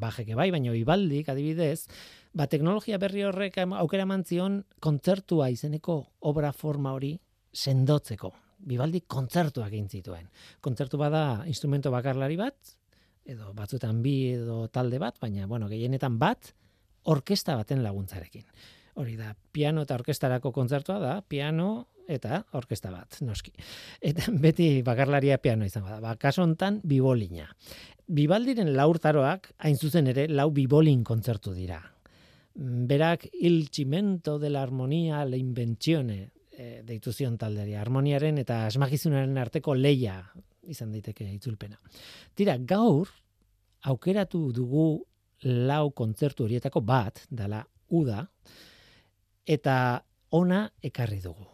[0.00, 1.88] bajeke bai, baina bibaldik, adibidez,
[2.32, 7.16] ba, teknologia berri horrek aukera mantzion kontzertua izeneko obra forma hori
[7.50, 8.30] sendotzeko.
[8.70, 10.28] Bibaldi kontzertuak egin zituen.
[10.60, 12.76] Kontzertu bada instrumento bakarlari bat,
[13.30, 16.52] edo batzuetan bi edo talde bat, baina bueno, gehienetan bat
[17.10, 18.44] orkesta baten laguntzarekin.
[19.00, 21.70] Hori da, piano eta orkestarako kontzertua da, piano
[22.10, 23.54] eta orkesta bat, noski.
[24.00, 26.00] Eta beti bakarlaria piano izango da.
[26.02, 27.48] Ba, kaso hontan bibolina.
[28.10, 31.80] Bibaldiren laurtaroak hain zuzen ere lau bibolin kontzertu dira
[32.54, 39.38] berak il cimento de la armonía la invenzione e, deitu zion talderi harmoniaren eta asmakizunaren
[39.38, 40.18] arteko leia
[40.68, 41.78] izan daiteke itzulpena.
[42.34, 43.08] Tira, gaur
[43.88, 44.88] aukeratu dugu
[45.44, 47.62] lau kontzertu horietako bat, dala
[47.96, 48.26] uda,
[49.46, 49.76] eta
[50.36, 51.46] ona ekarri dugu.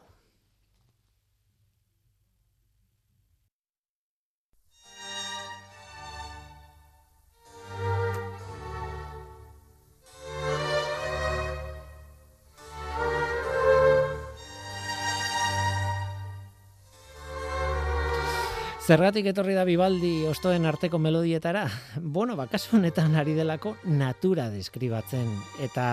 [18.87, 21.65] Zergatik etorri da Bibaldi ostoen arteko melodietara?
[22.17, 25.27] Bueno, bakasu honetan ari delako natura deskribatzen
[25.67, 25.87] eta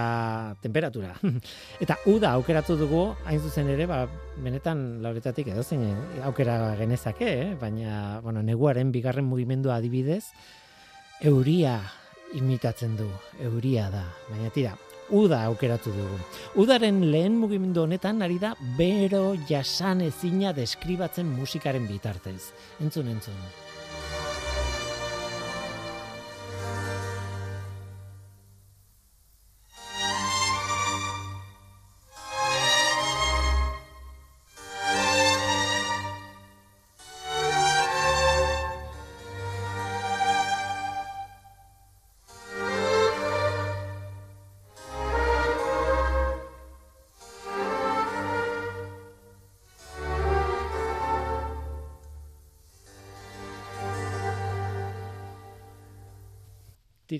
[0.62, 1.16] temperatura.
[1.84, 4.04] eta uda aukeratu dugu, hain zuzen ere, ba,
[4.46, 5.88] benetan lauretatik edo zen
[6.30, 7.50] aukera genezake, eh?
[7.58, 10.28] baina bueno, neguaren bigarren mugimendu adibidez,
[11.26, 11.80] euria
[12.38, 13.10] imitatzen du,
[13.42, 14.06] euria da.
[14.30, 14.78] Baina tira,
[15.14, 16.18] uda aukeratu dugu.
[16.64, 22.52] Udaren lehen mugimendu honetan ari da bero jasan ezina deskribatzen musikaren bitartez.
[22.82, 23.38] Entzun, entzun.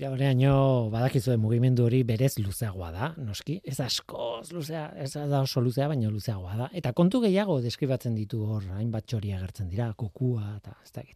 [0.04, 3.54] Tira horreaino badakizue mugimendu hori berez luzeagoa da, noski.
[3.64, 6.66] Ez askoz luzea, ez da oso luzea, baina luzeagoa da.
[6.76, 11.06] Eta kontu gehiago deskribatzen ditu hor, hainbat txori agertzen dira, kokua eta ez da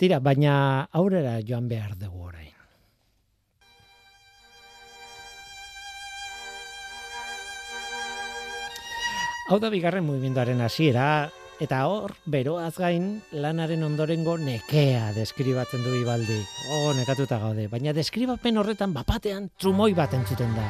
[0.00, 2.54] Tira, baina aurrera joan behar dugu orain.
[9.50, 11.28] Hau da bigarren mugimenduaren hasiera,
[11.60, 16.38] Eta hor, beroaz gain, lanaren ondorengo nekea deskribatzen du ibaldi.
[16.72, 17.68] Oh, nekatuta gaude.
[17.68, 20.66] Baina deskribapen horretan bapatean trumoi bat entzuten da.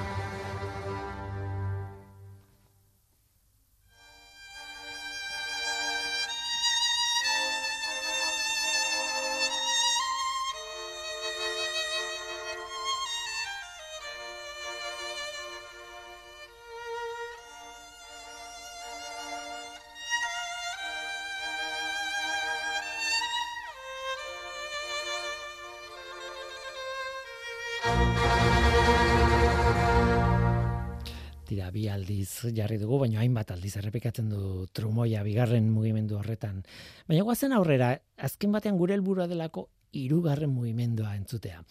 [31.72, 36.62] Jarri dugu, baina hainbat aldiz errepikatzen du trumoia bigarren mugimendu horretan.
[37.08, 41.62] Baina guazen aurrera, azken batean gure helburua delako hirugarren mugimendua entzutea.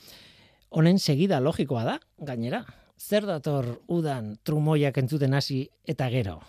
[0.70, 2.66] Honen segida logikoa da, gainera.
[3.00, 6.39] Zer dator udan trumoiak entzuten hasi eta gero?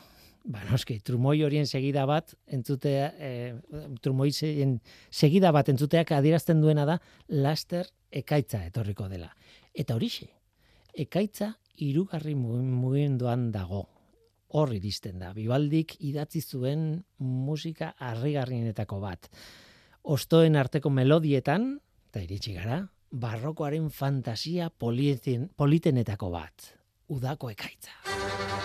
[0.51, 3.30] Ba, noski, trumoi horien segida bat entzutea, e,
[4.03, 6.96] trumoi segida bat entzuteak adierazten duena da
[7.28, 9.30] laster ekaitza etorriko dela.
[9.76, 10.30] Eta horixe,
[10.96, 13.86] ekaitza irugarri mugimenduan dago
[14.50, 15.32] hor iristen da.
[15.34, 19.28] Bibaldik idatzi zuen musika harrigarrienetako bat.
[20.02, 21.74] Ostoen arteko melodietan,
[22.10, 26.72] eta iritsi gara, barrokoaren fantasia politen, politenetako bat,
[27.10, 28.59] udako ekaitza.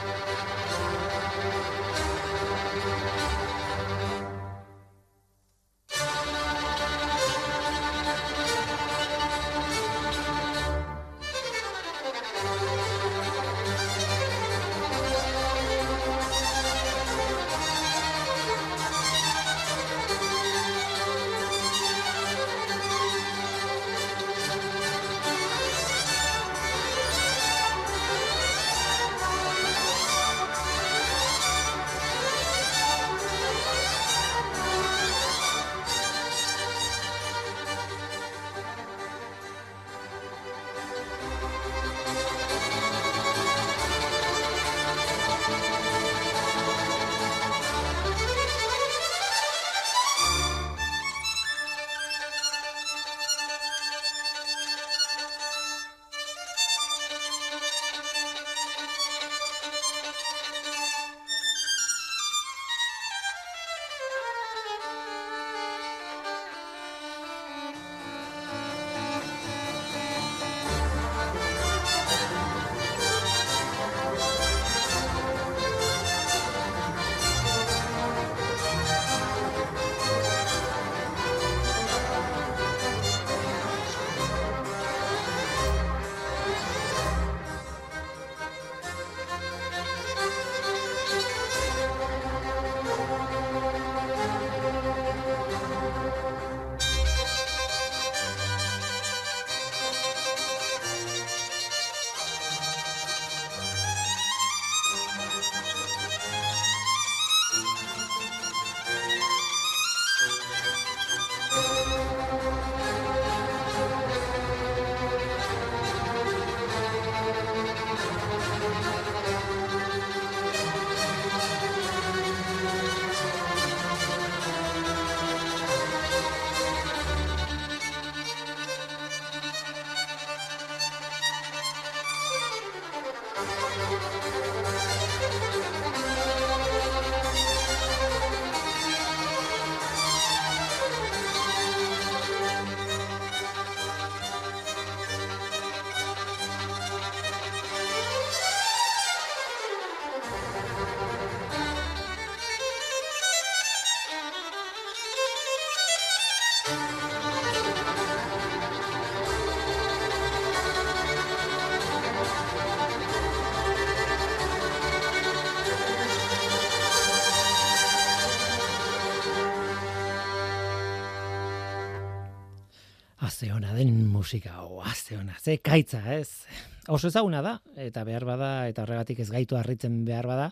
[174.25, 176.47] Musika, o, aze ona, ze kaitza, ez?
[176.89, 180.47] Oso ezaguna da, eta behar bada, eta horregatik ez gaitu harritzen behar bada,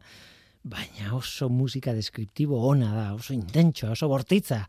[0.62, 4.62] baina oso musika deskriptibo ona da, oso intentxo, oso bortitza.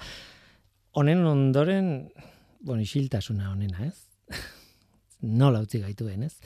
[0.97, 1.91] Honen ondoren,
[2.65, 4.41] bueno, isiltasuna honena, ez?
[5.43, 6.39] Nola utzi gaituen, ez?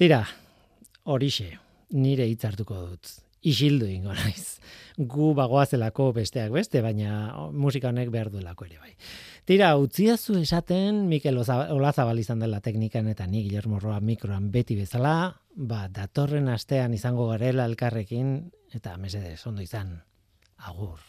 [0.00, 0.22] Tira,
[1.12, 1.50] horixe,
[1.92, 3.12] nire hitz hartuko dut.
[3.44, 4.62] Isildu ingo naiz.
[4.96, 8.96] Gu bagoazelako besteak beste, baina musika honek behar duelako ere bai.
[9.44, 15.14] Tira, utziazu esaten Mikel Olazabal izan dela teknikan eta ni Guillermo Roa mikroan beti bezala,
[15.56, 18.36] ba, datorren astean izango garela elkarrekin
[18.72, 19.96] eta mesedez, ondo izan.
[20.62, 21.02] Agur.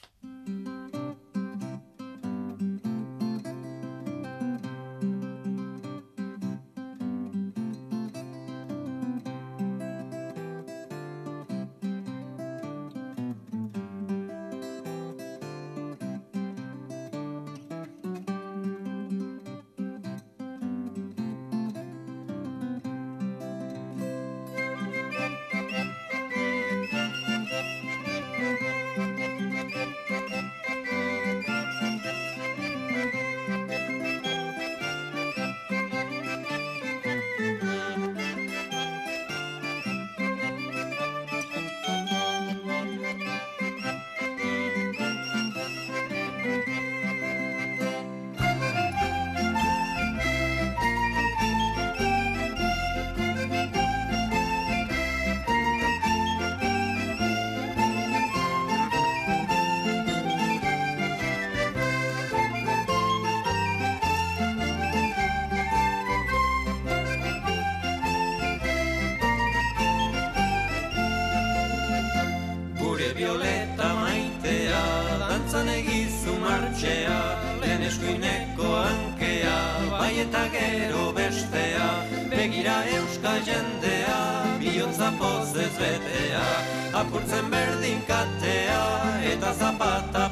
[85.84, 86.44] Betea,
[87.02, 88.82] apurtzen berdin katea,
[89.34, 90.30] eta zapata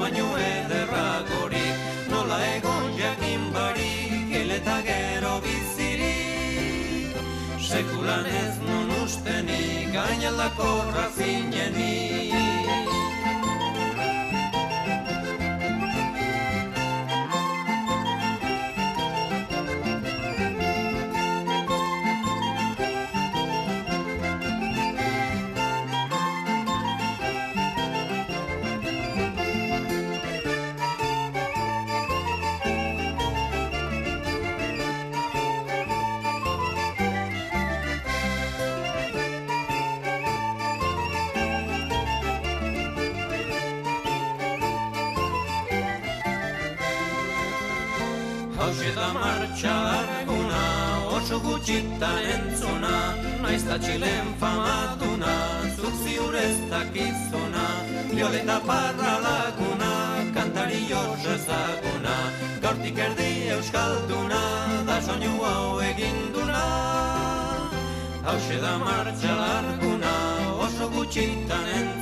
[0.00, 1.76] baino ederragorik.
[2.10, 7.16] Nola egon jakin barik Eleta gero bizirik.
[7.58, 12.33] Sekulan ez nun ustenik Gainalako rafinenik
[51.64, 55.32] gutxitan entzuna, naiz da txilen famatuna,
[55.76, 57.64] zuk ziurez dakizuna,
[58.10, 59.92] violeta parra laguna,
[60.34, 62.16] kantari jos ezaguna,
[62.60, 64.42] gaurtik erdi euskalduna,
[64.84, 66.64] da soinu hau eginduna.
[68.28, 70.14] Hau da martxa larguna,
[70.68, 71.93] oso gutxitan entzuna,